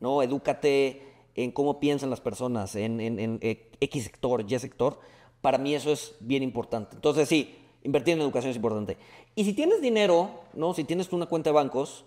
¿no? 0.00 0.22
Edúcate 0.22 1.02
en 1.34 1.52
cómo 1.52 1.80
piensan 1.80 2.10
las 2.10 2.20
personas, 2.20 2.74
en, 2.76 3.00
en- 3.00 3.18
en, 3.18 3.38
eh, 3.42 3.70
X 3.80 4.04
sector, 4.04 4.44
Y 4.46 4.58
sector. 4.58 4.98
Para 5.40 5.58
mí 5.58 5.74
eso 5.74 5.90
es 5.92 6.14
bien 6.20 6.42
importante. 6.42 6.96
Entonces, 6.96 7.28
sí, 7.28 7.56
invertir 7.82 8.14
en 8.14 8.20
educación 8.20 8.50
es 8.50 8.56
importante. 8.56 8.98
Y 9.34 9.44
si 9.44 9.52
tienes 9.54 9.80
dinero, 9.80 10.30
¿no? 10.52 10.74
Si 10.74 10.84
tienes 10.84 11.10
una 11.12 11.26
cuenta 11.26 11.50
de 11.50 11.54
bancos, 11.54 12.04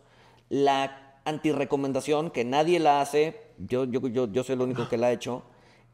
la 0.49 1.19
antirecomendación, 1.25 2.29
que 2.29 2.43
nadie 2.45 2.79
la 2.79 3.01
hace, 3.01 3.39
yo, 3.57 3.85
yo, 3.85 4.07
yo, 4.07 4.31
yo 4.31 4.43
soy 4.43 4.53
el 4.53 4.61
único 4.61 4.87
que 4.89 4.97
la 4.97 5.07
ha 5.07 5.11
hecho, 5.13 5.41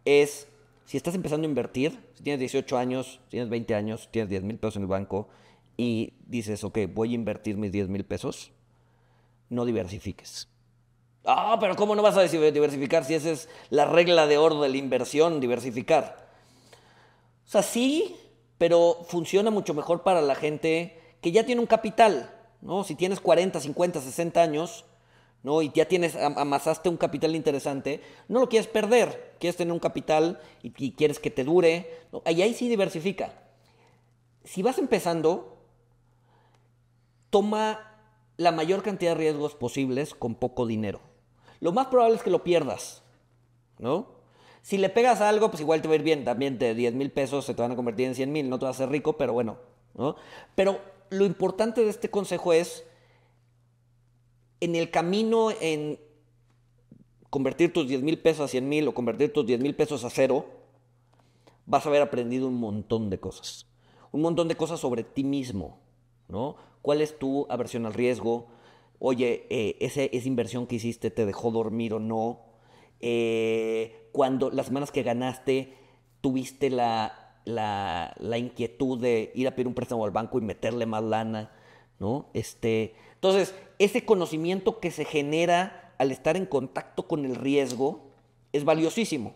es 0.06 0.48
si 0.90 0.98
estás 0.98 1.14
empezando 1.14 1.46
a 1.46 1.50
invertir, 1.50 2.00
si 2.16 2.24
tienes 2.24 2.40
18 2.40 2.76
años, 2.76 3.20
si 3.26 3.30
tienes 3.30 3.48
20 3.48 3.76
años, 3.76 4.10
tienes 4.10 4.28
10 4.28 4.42
mil 4.42 4.58
pesos 4.58 4.78
en 4.78 4.82
el 4.82 4.88
banco 4.88 5.30
y 5.78 6.14
dices, 6.26 6.64
ok, 6.64 6.80
voy 6.92 7.12
a 7.12 7.14
invertir 7.14 7.58
mis 7.58 7.72
10 7.72 7.90
mil 7.90 8.04
pesos, 8.06 8.52
no 9.50 9.66
diversifiques. 9.66 10.50
Ah, 11.26 11.58
pero 11.60 11.76
¿cómo 11.76 11.96
no 11.96 12.02
vas 12.02 12.18
a 12.18 12.24
diversificar 12.24 13.06
si 13.06 13.14
esa 13.14 13.30
es 13.30 13.50
la 13.70 13.86
regla 13.86 14.26
de 14.26 14.40
oro 14.40 14.62
de 14.62 14.70
la 14.70 14.78
inversión, 14.78 15.40
diversificar? 15.40 16.28
O 17.46 17.52
sea, 17.52 17.62
sí, 17.62 18.16
pero 18.58 19.06
funciona 19.08 19.52
mucho 19.52 19.76
mejor 19.76 20.02
para 20.02 20.24
la 20.24 20.34
gente 20.34 21.00
que 21.22 21.32
ya 21.32 21.46
tiene 21.46 21.62
un 21.62 21.68
capital, 21.68 22.34
¿no? 22.62 22.84
Si 22.84 22.96
tienes 22.96 23.20
40, 23.20 23.60
50, 23.60 24.02
60 24.02 24.42
años, 24.42 24.86
¿no? 25.44 25.62
Y 25.62 25.72
ya 25.74 25.86
tienes, 25.88 26.16
am- 26.16 26.38
amasaste 26.38 26.90
un 26.90 26.98
capital 26.98 27.36
interesante, 27.36 28.02
no 28.28 28.40
lo 28.40 28.50
quieres 28.50 28.68
perder, 28.68 29.36
quieres 29.40 29.56
tener 29.58 29.72
un 29.72 29.80
capital 29.80 30.40
y, 30.64 30.74
y 30.78 30.92
quieres 30.94 31.20
que 31.20 31.32
te 31.32 31.44
dure, 31.44 31.90
¿no? 32.12 32.22
Ahí, 32.26 32.42
ahí 32.42 32.54
sí 32.54 32.68
diversifica. 32.70 33.34
Si 34.44 34.62
vas 34.64 34.78
empezando, 34.78 35.58
toma 37.30 37.86
la 38.38 38.52
mayor 38.52 38.84
cantidad 38.84 39.12
de 39.12 39.18
riesgos 39.18 39.56
posibles 39.56 40.14
con 40.14 40.36
poco 40.36 40.66
dinero. 40.66 41.02
Lo 41.60 41.72
más 41.72 41.88
probable 41.88 42.16
es 42.16 42.24
que 42.24 42.30
lo 42.30 42.44
pierdas, 42.44 43.04
¿no? 43.78 44.18
Si 44.62 44.78
le 44.78 44.90
pegas 44.90 45.22
a 45.22 45.30
algo, 45.30 45.50
pues 45.50 45.62
igual 45.62 45.82
te 45.82 45.88
va 45.88 45.94
a 45.94 45.98
ir 45.98 46.04
bien. 46.04 46.24
También 46.26 46.58
de 46.58 46.74
10 46.76 46.94
mil 46.94 47.12
pesos 47.12 47.46
se 47.46 47.54
te 47.54 47.62
van 47.62 47.72
a 47.72 47.76
convertir 47.76 48.08
en 48.08 48.16
100 48.16 48.32
mil, 48.32 48.50
no 48.50 48.60
te 48.60 48.66
vas 48.66 48.76
a 48.80 48.84
hacer 48.84 48.92
rico, 48.92 49.18
pero 49.18 49.34
bueno, 49.34 49.58
¿no? 49.94 50.16
Pero 50.56 50.80
lo 51.10 51.26
importante 51.26 51.84
de 51.84 51.90
este 51.90 52.10
consejo 52.10 52.54
es, 52.54 52.86
en 54.62 54.76
el 54.76 54.90
camino 54.92 55.52
en 55.52 56.00
convertir 57.30 57.72
tus 57.74 57.88
10 57.88 58.02
mil 58.02 58.20
pesos 58.20 58.46
a 58.46 58.48
100 58.48 58.68
mil 58.68 58.88
o 58.88 58.94
convertir 58.94 59.32
tus 59.32 59.46
10 59.46 59.60
mil 59.60 59.76
pesos 59.76 60.04
a 60.04 60.10
cero, 60.10 60.46
vas 61.66 61.86
a 61.86 61.90
haber 61.90 62.02
aprendido 62.02 62.48
un 62.48 62.56
montón 62.60 63.10
de 63.10 63.20
cosas. 63.20 63.68
Un 64.12 64.22
montón 64.22 64.48
de 64.48 64.56
cosas 64.56 64.80
sobre 64.80 65.04
ti 65.04 65.24
mismo, 65.24 65.78
¿no? 66.28 66.56
¿Cuál 66.82 67.02
es 67.02 67.20
tu 67.20 67.46
aversión 67.50 67.86
al 67.86 67.94
riesgo? 67.94 68.48
Oye, 68.98 69.46
eh, 69.50 69.78
ese- 69.80 70.10
esa 70.14 70.28
inversión 70.28 70.66
que 70.66 70.76
hiciste 70.76 71.12
te 71.12 71.26
dejó 71.26 71.52
dormir 71.52 71.94
o 71.94 72.00
no. 72.00 72.42
Eh, 73.00 74.10
cuando 74.12 74.50
las 74.50 74.66
semanas 74.68 74.92
que 74.92 75.04
ganaste 75.04 75.74
tuviste 76.22 76.70
la, 76.70 77.38
la, 77.46 78.16
la 78.20 78.38
inquietud 78.38 79.00
de 79.00 79.32
ir 79.36 79.48
a 79.48 79.52
pedir 79.52 79.68
un 79.68 79.74
préstamo 79.76 80.04
al 80.06 80.12
banco 80.12 80.38
y 80.40 80.42
meterle 80.42 80.86
más 80.88 81.04
lana, 81.04 81.52
¿no? 82.00 82.30
Este, 82.34 82.96
entonces, 83.20 83.54
ese 83.80 84.06
conocimiento 84.06 84.80
que 84.80 84.92
se 84.92 85.04
genera 85.04 85.94
al 85.98 86.12
estar 86.12 86.38
en 86.38 86.46
contacto 86.46 87.06
con 87.06 87.26
el 87.26 87.36
riesgo 87.36 88.08
es 88.54 88.64
valiosísimo. 88.64 89.34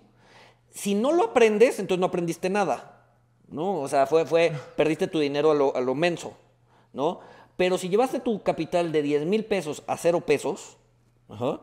Si 0.72 0.96
no 0.96 1.12
lo 1.12 1.26
aprendes, 1.26 1.80
entonces 1.80 2.00
no 2.00 2.06
aprendiste 2.06 2.50
nada, 2.50 3.10
¿no? 3.50 3.82
O 3.82 3.88
sea, 3.90 4.08
fue, 4.08 4.26
fue, 4.26 4.54
perdiste 4.78 5.08
tu 5.08 5.20
dinero 5.20 5.52
a 5.52 5.54
lo, 5.54 5.76
a 5.76 5.82
lo 5.82 5.96
menso, 5.96 6.34
¿no? 6.94 7.20
Pero 7.58 7.78
si 7.78 7.90
llevaste 7.90 8.22
tu 8.22 8.42
capital 8.42 8.94
de 8.94 9.02
10 9.02 9.26
mil 9.26 9.44
pesos 9.44 9.84
a 9.86 9.98
cero 9.98 10.22
pesos, 10.22 10.78
ajá, 11.28 11.60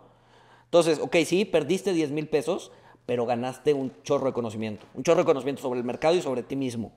entonces, 0.66 0.98
ok, 1.00 1.16
sí, 1.24 1.46
perdiste 1.46 1.94
10 1.94 2.10
mil 2.10 2.28
pesos, 2.28 2.70
pero 3.06 3.24
ganaste 3.24 3.72
un 3.72 3.94
chorro 4.02 4.26
de 4.26 4.34
conocimiento, 4.34 4.84
un 4.92 5.04
chorro 5.04 5.20
de 5.20 5.24
conocimiento 5.24 5.62
sobre 5.62 5.80
el 5.80 5.86
mercado 5.86 6.16
y 6.16 6.22
sobre 6.22 6.42
ti 6.42 6.54
mismo, 6.54 6.92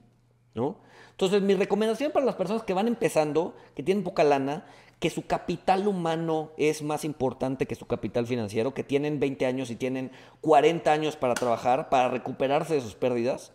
¿no? 0.54 0.76
Entonces, 1.14 1.42
mi 1.42 1.54
recomendación 1.54 2.12
para 2.12 2.26
las 2.26 2.36
personas 2.36 2.64
que 2.64 2.74
van 2.74 2.88
empezando, 2.88 3.56
que 3.76 3.84
tienen 3.84 4.04
poca 4.04 4.24
lana, 4.24 4.66
que 5.00 5.10
su 5.10 5.28
capital 5.28 5.88
humano 5.88 6.52
es 6.58 6.82
más 6.82 7.06
importante 7.06 7.66
que 7.68 7.76
su 7.76 7.86
capital 7.86 8.26
financiero, 8.26 8.74
que 8.74 8.84
tienen 8.84 9.20
20 9.20 9.46
años 9.46 9.70
y 9.70 9.76
tienen 9.76 10.12
40 10.42 10.92
años 10.92 11.16
para 11.16 11.34
trabajar, 11.34 11.90
para 11.90 12.08
recuperarse 12.08 12.76
de 12.76 12.82
sus 12.82 12.96
pérdidas, 12.96 13.52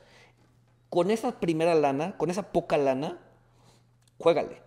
con 0.90 1.10
esa 1.10 1.40
primera 1.40 1.74
lana, 1.74 2.16
con 2.16 2.30
esa 2.30 2.52
poca 2.52 2.76
lana, 2.76 3.18
juégale, 4.18 4.62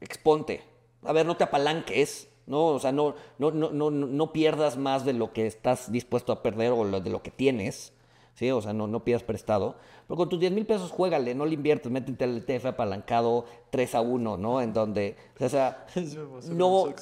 exponte. 0.00 0.62
A 1.04 1.12
ver, 1.12 1.26
no 1.26 1.36
te 1.36 1.44
apalanques, 1.44 2.28
¿no? 2.46 2.66
O 2.66 2.78
sea, 2.78 2.92
no, 2.92 3.14
no, 3.38 3.50
no, 3.50 3.90
no, 3.90 4.32
pierdas 4.32 4.76
más 4.76 5.04
de 5.04 5.12
lo 5.12 5.32
que 5.32 5.46
estás 5.46 5.92
dispuesto 5.92 6.32
a 6.32 6.42
perder 6.42 6.72
o 6.72 7.00
de 7.00 7.10
lo 7.10 7.22
que 7.22 7.30
tienes, 7.30 7.92
¿sí? 8.34 8.50
O 8.50 8.60
sea, 8.60 8.72
no, 8.72 8.86
no 8.86 9.04
pidas 9.04 9.22
prestado. 9.22 9.76
Pero 10.06 10.16
con 10.16 10.28
tus 10.28 10.40
10 10.40 10.52
mil 10.52 10.66
pesos, 10.66 10.90
juégale, 10.90 11.34
no 11.34 11.46
le 11.46 11.54
inviertes, 11.54 11.90
métete 11.90 12.24
al 12.24 12.38
ETF 12.38 12.66
apalancado 12.66 13.46
3 13.70 13.94
a 13.94 14.00
1, 14.00 14.36
¿no? 14.36 14.60
En 14.60 14.72
donde, 14.72 15.16
o 15.38 15.48
sea, 15.48 15.86
no, 16.50 16.92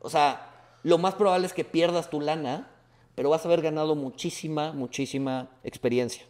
o 0.00 0.10
sea, 0.10 0.50
lo 0.82 0.98
más 0.98 1.14
probable 1.14 1.46
es 1.46 1.52
que 1.52 1.64
pierdas 1.64 2.10
tu 2.10 2.20
lana, 2.20 2.70
pero 3.14 3.30
vas 3.30 3.44
a 3.44 3.48
haber 3.48 3.62
ganado 3.62 3.94
muchísima, 3.94 4.72
muchísima 4.72 5.50
experiencia 5.62 6.24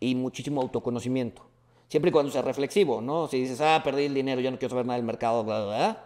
y 0.00 0.14
muchísimo 0.14 0.60
autoconocimiento. 0.60 1.42
Siempre 1.88 2.10
y 2.10 2.12
cuando 2.12 2.30
sea 2.30 2.42
reflexivo, 2.42 3.00
¿no? 3.00 3.28
Si 3.28 3.40
dices, 3.40 3.60
ah, 3.60 3.80
perdí 3.82 4.04
el 4.04 4.14
dinero, 4.14 4.40
ya 4.40 4.50
no 4.50 4.58
quiero 4.58 4.70
saber 4.70 4.86
nada 4.86 4.96
del 4.96 5.06
mercado, 5.06 5.42
bla, 5.42 5.64
bla, 5.64 5.76
bla, 5.76 6.04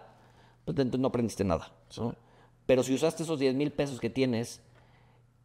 pues 0.64 0.78
entonces 0.78 1.00
no 1.00 1.08
aprendiste 1.08 1.44
nada. 1.44 1.72
¿no? 1.96 2.14
Pero 2.66 2.82
si 2.82 2.94
usaste 2.94 3.24
esos 3.24 3.38
10 3.38 3.54
mil 3.54 3.72
pesos 3.72 4.00
que 4.00 4.08
tienes, 4.08 4.60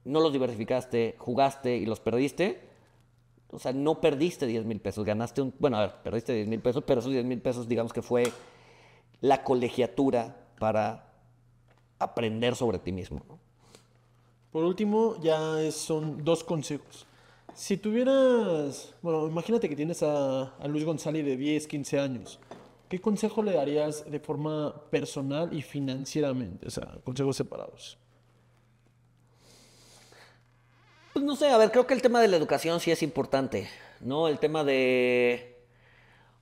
no 0.08 0.20
los 0.20 0.34
diversificaste, 0.34 1.16
jugaste 1.18 1.78
y 1.78 1.86
los 1.86 2.00
perdiste, 2.00 2.62
o 3.50 3.60
sea, 3.60 3.74
no 3.74 4.02
perdiste 4.02 4.46
10 4.46 4.66
mil 4.66 4.80
pesos, 4.80 5.06
ganaste 5.06 5.42
un, 5.42 5.54
bueno, 5.60 5.78
a 5.78 5.82
ver, 5.82 5.96
perdiste 6.04 6.34
10 6.34 6.48
mil 6.48 6.60
pesos, 6.60 6.84
pero 6.86 7.00
esos 7.00 7.12
10 7.12 7.26
mil 7.26 7.42
pesos 7.42 7.68
digamos 7.68 7.94
que 7.94 8.02
fue 8.02 8.32
la 9.22 9.44
colegiatura 9.44 10.36
para 10.60 11.14
aprender 12.00 12.56
sobre 12.56 12.80
ti 12.80 12.92
mismo. 12.92 13.22
Por 14.52 14.64
último, 14.64 15.16
ya 15.22 15.72
son 15.72 16.24
dos 16.24 16.44
consejos. 16.44 17.06
Si 17.54 17.78
tuvieras, 17.78 18.94
bueno, 19.02 19.28
imagínate 19.28 19.68
que 19.68 19.76
tienes 19.76 20.04
a, 20.04 20.56
a 20.58 20.68
Luis 20.68 20.86
González 20.86 21.26
de 21.26 21.38
10, 21.38 21.68
15 21.68 22.00
años. 22.00 22.40
¿Qué 22.90 23.02
consejo 23.02 23.44
le 23.44 23.54
darías 23.54 24.10
de 24.10 24.20
forma 24.20 24.74
personal 24.90 25.54
y 25.54 25.62
financieramente? 25.62 26.68
O 26.68 26.70
sea, 26.70 27.00
consejos 27.04 27.36
separados. 27.36 27.98
Pues 31.18 31.26
no 31.26 31.36
sé, 31.36 31.50
a 31.50 31.58
ver, 31.58 31.72
creo 31.72 31.88
que 31.88 31.96
el 31.96 32.02
tema 32.04 32.22
de 32.22 32.28
la 32.28 32.38
educación 32.38 32.80
sí 32.80 32.92
es 32.92 33.02
importante, 33.02 33.68
¿no? 34.02 34.28
El 34.28 34.38
tema 34.38 34.64
de, 34.64 35.66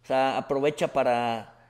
o 0.03 0.05
sea, 0.05 0.37
aprovecha 0.37 0.89
para, 0.89 1.69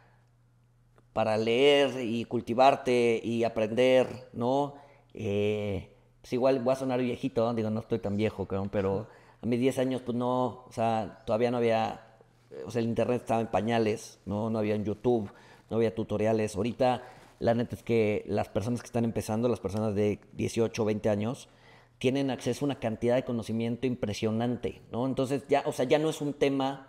para 1.14 1.38
leer 1.38 2.02
y 2.02 2.26
cultivarte 2.26 3.22
y 3.24 3.44
aprender, 3.44 4.08
¿no? 4.34 4.74
Eh, 5.14 5.88
pues 6.20 6.34
igual 6.34 6.58
voy 6.62 6.74
a 6.74 6.78
sonar 6.78 7.00
viejito, 7.00 7.54
digo, 7.54 7.70
no 7.70 7.82
estoy 7.82 8.00
tan 8.00 8.18
viejo, 8.18 8.48
cabrón, 8.48 8.70
pero 8.70 9.06
a 9.40 9.46
mis 9.46 9.60
10 9.60 9.78
años, 9.78 10.02
pues 10.02 10.18
no, 10.18 10.66
o 10.68 10.72
sea, 10.72 11.22
todavía 11.28 11.52
no 11.52 11.58
había, 11.58 12.18
o 12.66 12.72
sea, 12.72 12.82
el 12.82 12.88
internet 12.88 13.22
estaba 13.22 13.40
en 13.40 13.48
pañales, 13.52 14.18
¿no? 14.26 14.50
No 14.50 14.58
había 14.58 14.74
en 14.74 14.84
YouTube, 14.84 15.32
no 15.70 15.78
había 15.78 15.94
tutoriales. 15.94 16.56
Ahorita, 16.56 17.04
la 17.38 17.54
neta 17.54 17.76
es 17.76 17.84
que 17.84 18.24
las 18.26 18.50
personas 18.50 18.82
que 18.82 18.88
están 18.88 19.06
empezando, 19.06 19.48
las 19.48 19.60
personas 19.60 19.94
de 19.94 20.20
18, 20.34 20.84
20 20.84 21.10
años, 21.12 21.50
tienen 21.98 22.30
acceso 22.30 22.66
a 22.66 22.68
una 22.68 22.80
cantidad 22.80 23.16
de 23.16 23.24
conocimiento 23.24 23.88
impresionante, 23.88 24.82
¿no? 24.92 25.06
Entonces 25.06 25.44
ya, 25.48 25.64
o 25.66 25.72
sea, 25.72 25.86
ya 25.86 25.98
no 26.00 26.10
es 26.10 26.22
un 26.22 26.34
tema 26.34 26.88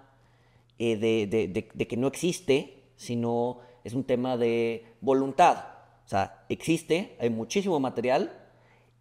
eh, 0.78 0.96
de, 0.96 1.26
de- 1.26 1.48
de- 1.48 1.68
de 1.72 1.86
que 1.86 1.96
no 1.96 2.06
existe, 2.06 2.82
sino 2.96 3.60
es 3.84 3.94
un 3.94 4.04
tema 4.04 4.36
de 4.36 4.84
voluntad. 5.00 5.64
O 6.04 6.08
sea, 6.08 6.44
existe, 6.48 7.16
hay 7.20 7.30
muchísimo 7.30 7.80
material 7.80 8.32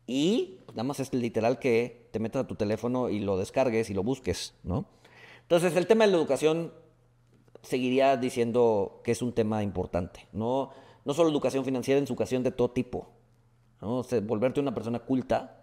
y 0.08 0.60
pues, 0.66 0.76
nada 0.76 0.84
más 0.88 1.00
es 1.00 1.14
literal 1.14 1.60
que 1.60 2.08
te 2.12 2.20
metas 2.20 2.44
a 2.44 2.48
tu 2.48 2.56
teléfono 2.56 3.10
y 3.10 3.20
lo 3.20 3.38
descargues 3.38 3.90
y 3.90 3.94
lo 3.94 4.04
busques, 4.04 4.54
¿no? 4.64 4.86
Entonces 5.42 5.76
el 5.76 5.86
tema 5.88 6.06
de 6.06 6.12
la 6.12 6.18
educación 6.18 6.72
seguiría 7.62 8.16
diciendo 8.18 9.02
que 9.04 9.12
es 9.12 9.22
un 9.22 9.34
tema 9.34 9.64
importante, 9.64 10.28
no, 10.32 10.70
no 11.04 11.14
solo 11.14 11.30
educación 11.30 11.66
financiera, 11.66 11.98
en 11.98 12.06
educación 12.06 12.44
de 12.44 12.52
todo 12.52 12.72
tipo. 12.72 13.10
¿no? 13.82 13.98
O 13.98 14.04
sea, 14.04 14.20
volverte 14.22 14.60
una 14.60 14.74
persona 14.74 15.00
culta 15.00 15.55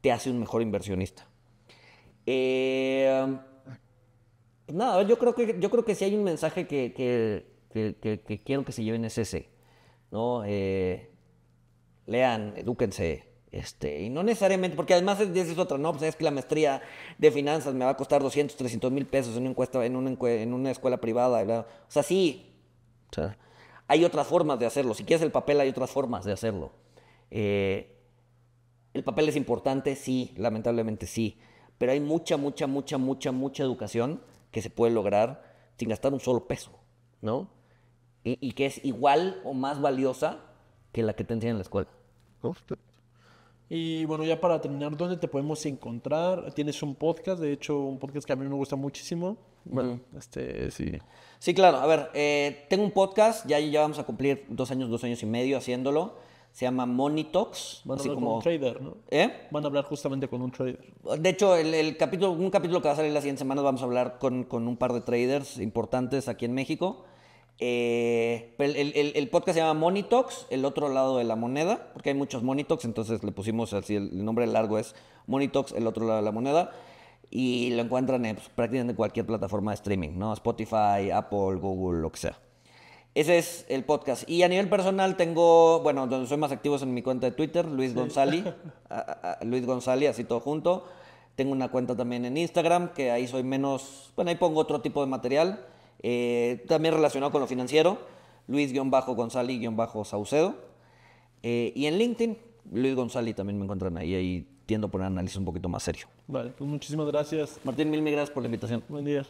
te 0.00 0.12
hace 0.12 0.30
un 0.30 0.38
mejor 0.38 0.62
inversionista. 0.62 1.26
Eh, 2.26 3.38
pues 4.66 4.76
nada, 4.76 5.02
yo 5.02 5.18
creo 5.18 5.34
que 5.34 5.56
yo 5.58 5.70
creo 5.70 5.84
que 5.84 5.94
si 5.94 6.04
hay 6.04 6.14
un 6.14 6.24
mensaje 6.24 6.66
que, 6.66 6.92
que- 6.92 7.46
que- 7.72 8.40
quiero 8.44 8.64
que 8.64 8.72
se 8.72 8.82
lleven 8.84 9.04
es 9.04 9.16
ese, 9.18 9.48
¿no? 10.10 10.42
Eh, 10.44 11.10
lean, 12.06 12.54
edúquense, 12.56 13.28
este, 13.50 14.02
y 14.02 14.10
no 14.10 14.22
necesariamente, 14.22 14.76
porque 14.76 14.92
además 14.94 15.20
es, 15.20 15.34
es 15.34 15.56
otra, 15.58 15.78
¿no? 15.78 15.92
Pues 15.92 16.02
es 16.04 16.16
que 16.16 16.24
la 16.24 16.30
maestría 16.30 16.82
de 17.18 17.30
finanzas 17.30 17.74
me 17.74 17.84
va 17.84 17.92
a 17.92 17.96
costar 17.96 18.22
200, 18.22 18.56
300 18.56 18.90
mil 18.92 19.06
pesos 19.06 19.34
en 19.36 19.42
una, 19.42 19.50
encuesta, 19.50 19.84
en, 19.86 19.96
una, 19.96 20.10
en 20.22 20.52
una 20.52 20.70
escuela 20.70 20.98
privada, 20.98 21.38
¿verdad? 21.38 21.66
O 21.88 21.90
sea, 21.90 22.02
sí, 22.02 22.52
o 23.10 23.14
sea, 23.14 23.38
hay 23.86 24.04
otras 24.04 24.26
formas 24.26 24.58
de 24.58 24.66
hacerlo. 24.66 24.92
Si 24.92 25.04
quieres 25.04 25.22
el 25.22 25.32
papel, 25.32 25.60
hay 25.60 25.68
otras 25.70 25.90
formas 25.90 26.24
de 26.26 26.32
hacerlo. 26.32 26.72
Eh, 27.30 27.94
el 28.94 29.04
papel 29.04 29.28
es 29.28 29.36
importante, 29.36 29.94
sí, 29.96 30.32
lamentablemente 30.36 31.06
sí, 31.06 31.38
pero 31.78 31.92
hay 31.92 32.00
mucha, 32.00 32.36
mucha, 32.36 32.66
mucha, 32.66 32.98
mucha, 32.98 33.32
mucha 33.32 33.62
educación 33.62 34.22
que 34.50 34.62
se 34.62 34.70
puede 34.70 34.92
lograr 34.92 35.42
sin 35.76 35.88
gastar 35.88 36.12
un 36.12 36.20
solo 36.20 36.46
peso, 36.46 36.72
¿no? 37.20 37.50
Y, 38.24 38.38
y 38.40 38.52
que 38.52 38.66
es 38.66 38.84
igual 38.84 39.40
o 39.44 39.54
más 39.54 39.80
valiosa 39.80 40.40
que 40.92 41.02
la 41.02 41.14
que 41.14 41.24
te 41.24 41.34
enseñan 41.34 41.52
en 41.52 41.58
la 41.58 41.62
escuela. 41.62 41.88
Y 43.70 44.06
bueno, 44.06 44.24
ya 44.24 44.40
para 44.40 44.60
terminar, 44.60 44.96
¿dónde 44.96 45.18
te 45.18 45.28
podemos 45.28 45.64
encontrar? 45.66 46.52
Tienes 46.54 46.82
un 46.82 46.94
podcast, 46.94 47.40
de 47.40 47.52
hecho, 47.52 47.78
un 47.78 47.98
podcast 47.98 48.26
que 48.26 48.32
a 48.32 48.36
mí 48.36 48.46
me 48.48 48.54
gusta 48.54 48.76
muchísimo. 48.76 49.36
Bueno, 49.64 50.00
este, 50.16 50.70
sí. 50.70 50.92
Sí, 51.38 51.52
claro. 51.52 51.76
A 51.78 51.86
ver, 51.86 52.10
eh, 52.14 52.66
tengo 52.70 52.84
un 52.84 52.92
podcast, 52.92 53.46
ya, 53.46 53.60
ya 53.60 53.82
vamos 53.82 53.98
a 53.98 54.04
cumplir 54.04 54.46
dos 54.48 54.70
años, 54.70 54.88
dos 54.88 55.04
años 55.04 55.22
y 55.22 55.26
medio 55.26 55.58
haciéndolo. 55.58 56.16
Se 56.58 56.64
llama 56.64 56.86
Monitox. 56.86 57.82
Van 57.84 57.98
a 57.98 58.00
así 58.00 58.08
hablar 58.08 58.24
con 58.24 58.34
un 58.34 58.42
trader, 58.42 58.82
¿no? 58.82 58.96
¿Eh? 59.12 59.46
Van 59.52 59.62
a 59.62 59.66
hablar 59.68 59.84
justamente 59.84 60.26
con 60.26 60.42
un 60.42 60.50
trader. 60.50 60.80
De 61.20 61.28
hecho, 61.28 61.54
el, 61.54 61.72
el 61.72 61.96
capítulo, 61.96 62.32
un 62.32 62.50
capítulo 62.50 62.82
que 62.82 62.88
va 62.88 62.94
a 62.94 62.96
salir 62.96 63.12
las 63.12 63.22
siguientes 63.22 63.38
semanas 63.38 63.62
vamos 63.62 63.80
a 63.80 63.84
hablar 63.84 64.18
con, 64.18 64.42
con 64.42 64.66
un 64.66 64.76
par 64.76 64.92
de 64.92 65.00
traders 65.02 65.58
importantes 65.58 66.26
aquí 66.26 66.46
en 66.46 66.54
México. 66.54 67.04
Eh, 67.60 68.56
el, 68.58 68.74
el- 68.74 68.92
el- 68.96 69.12
el 69.14 69.30
podcast 69.30 69.54
se 69.56 69.60
llama 69.62 69.78
Monitox, 69.78 70.46
el 70.50 70.64
otro 70.64 70.88
lado 70.88 71.16
de 71.18 71.22
la 71.22 71.36
moneda, 71.36 71.90
porque 71.92 72.10
hay 72.10 72.16
muchos 72.16 72.42
Monitox, 72.42 72.84
entonces 72.84 73.22
le 73.22 73.30
pusimos 73.30 73.72
así, 73.72 73.94
el, 73.94 74.08
el 74.10 74.24
nombre 74.24 74.44
largo 74.48 74.78
es 74.78 74.96
Monitox, 75.28 75.70
el 75.74 75.86
otro 75.86 76.06
lado 76.06 76.18
de 76.18 76.24
la 76.24 76.32
moneda, 76.32 76.72
y 77.30 77.70
lo 77.70 77.82
encuentran 77.82 78.24
en 78.26 78.34
pues, 78.34 78.48
prácticamente 78.48 78.96
cualquier 78.96 79.26
plataforma 79.26 79.70
de 79.70 79.76
streaming, 79.76 80.10
¿no? 80.18 80.32
Spotify, 80.32 81.10
Apple, 81.14 81.54
Google, 81.60 82.00
lo 82.00 82.10
que 82.10 82.18
sea. 82.18 82.38
Ese 83.18 83.36
es 83.38 83.66
el 83.68 83.82
podcast. 83.84 84.28
Y 84.30 84.44
a 84.44 84.48
nivel 84.48 84.68
personal 84.68 85.16
tengo, 85.16 85.80
bueno, 85.80 86.06
donde 86.06 86.28
soy 86.28 86.36
más 86.36 86.52
activo 86.52 86.76
es 86.76 86.82
en 86.82 86.94
mi 86.94 87.02
cuenta 87.02 87.26
de 87.28 87.32
Twitter, 87.32 87.66
Luis 87.66 87.92
a- 88.88 89.36
a- 89.40 89.44
Luis 89.44 89.66
Gonzali, 89.66 90.06
así 90.06 90.22
todo 90.22 90.38
junto. 90.38 90.84
Tengo 91.34 91.50
una 91.52 91.68
cuenta 91.68 91.96
también 91.96 92.24
en 92.24 92.36
Instagram, 92.36 92.92
que 92.92 93.10
ahí 93.10 93.26
soy 93.26 93.42
menos, 93.42 94.12
bueno, 94.14 94.28
ahí 94.30 94.36
pongo 94.36 94.60
otro 94.60 94.80
tipo 94.80 95.00
de 95.00 95.08
material, 95.08 95.64
eh, 96.02 96.64
también 96.68 96.94
relacionado 96.94 97.32
con 97.32 97.40
lo 97.40 97.46
financiero, 97.48 97.98
Luis-Gonzali-Saucedo. 98.46 100.54
Eh, 101.42 101.72
y 101.74 101.86
en 101.86 101.98
LinkedIn, 101.98 102.38
Luis 102.72 102.94
Gonzali 102.94 103.34
también 103.34 103.58
me 103.58 103.64
encuentran 103.64 103.96
ahí, 103.98 104.14
ahí 104.14 104.46
tiendo 104.66 104.86
a 104.88 104.90
poner 104.90 105.06
análisis 105.08 105.36
un 105.38 105.44
poquito 105.44 105.68
más 105.68 105.82
serio. 105.82 106.06
Vale, 106.26 106.50
pues 106.56 106.68
muchísimas 106.70 107.06
gracias. 107.08 107.58
Martín, 107.64 107.90
mil, 107.90 108.02
mil 108.02 108.12
gracias 108.12 108.32
por 108.32 108.42
la 108.42 108.46
invitación. 108.48 108.82
Buen 108.88 109.04
día. 109.04 109.24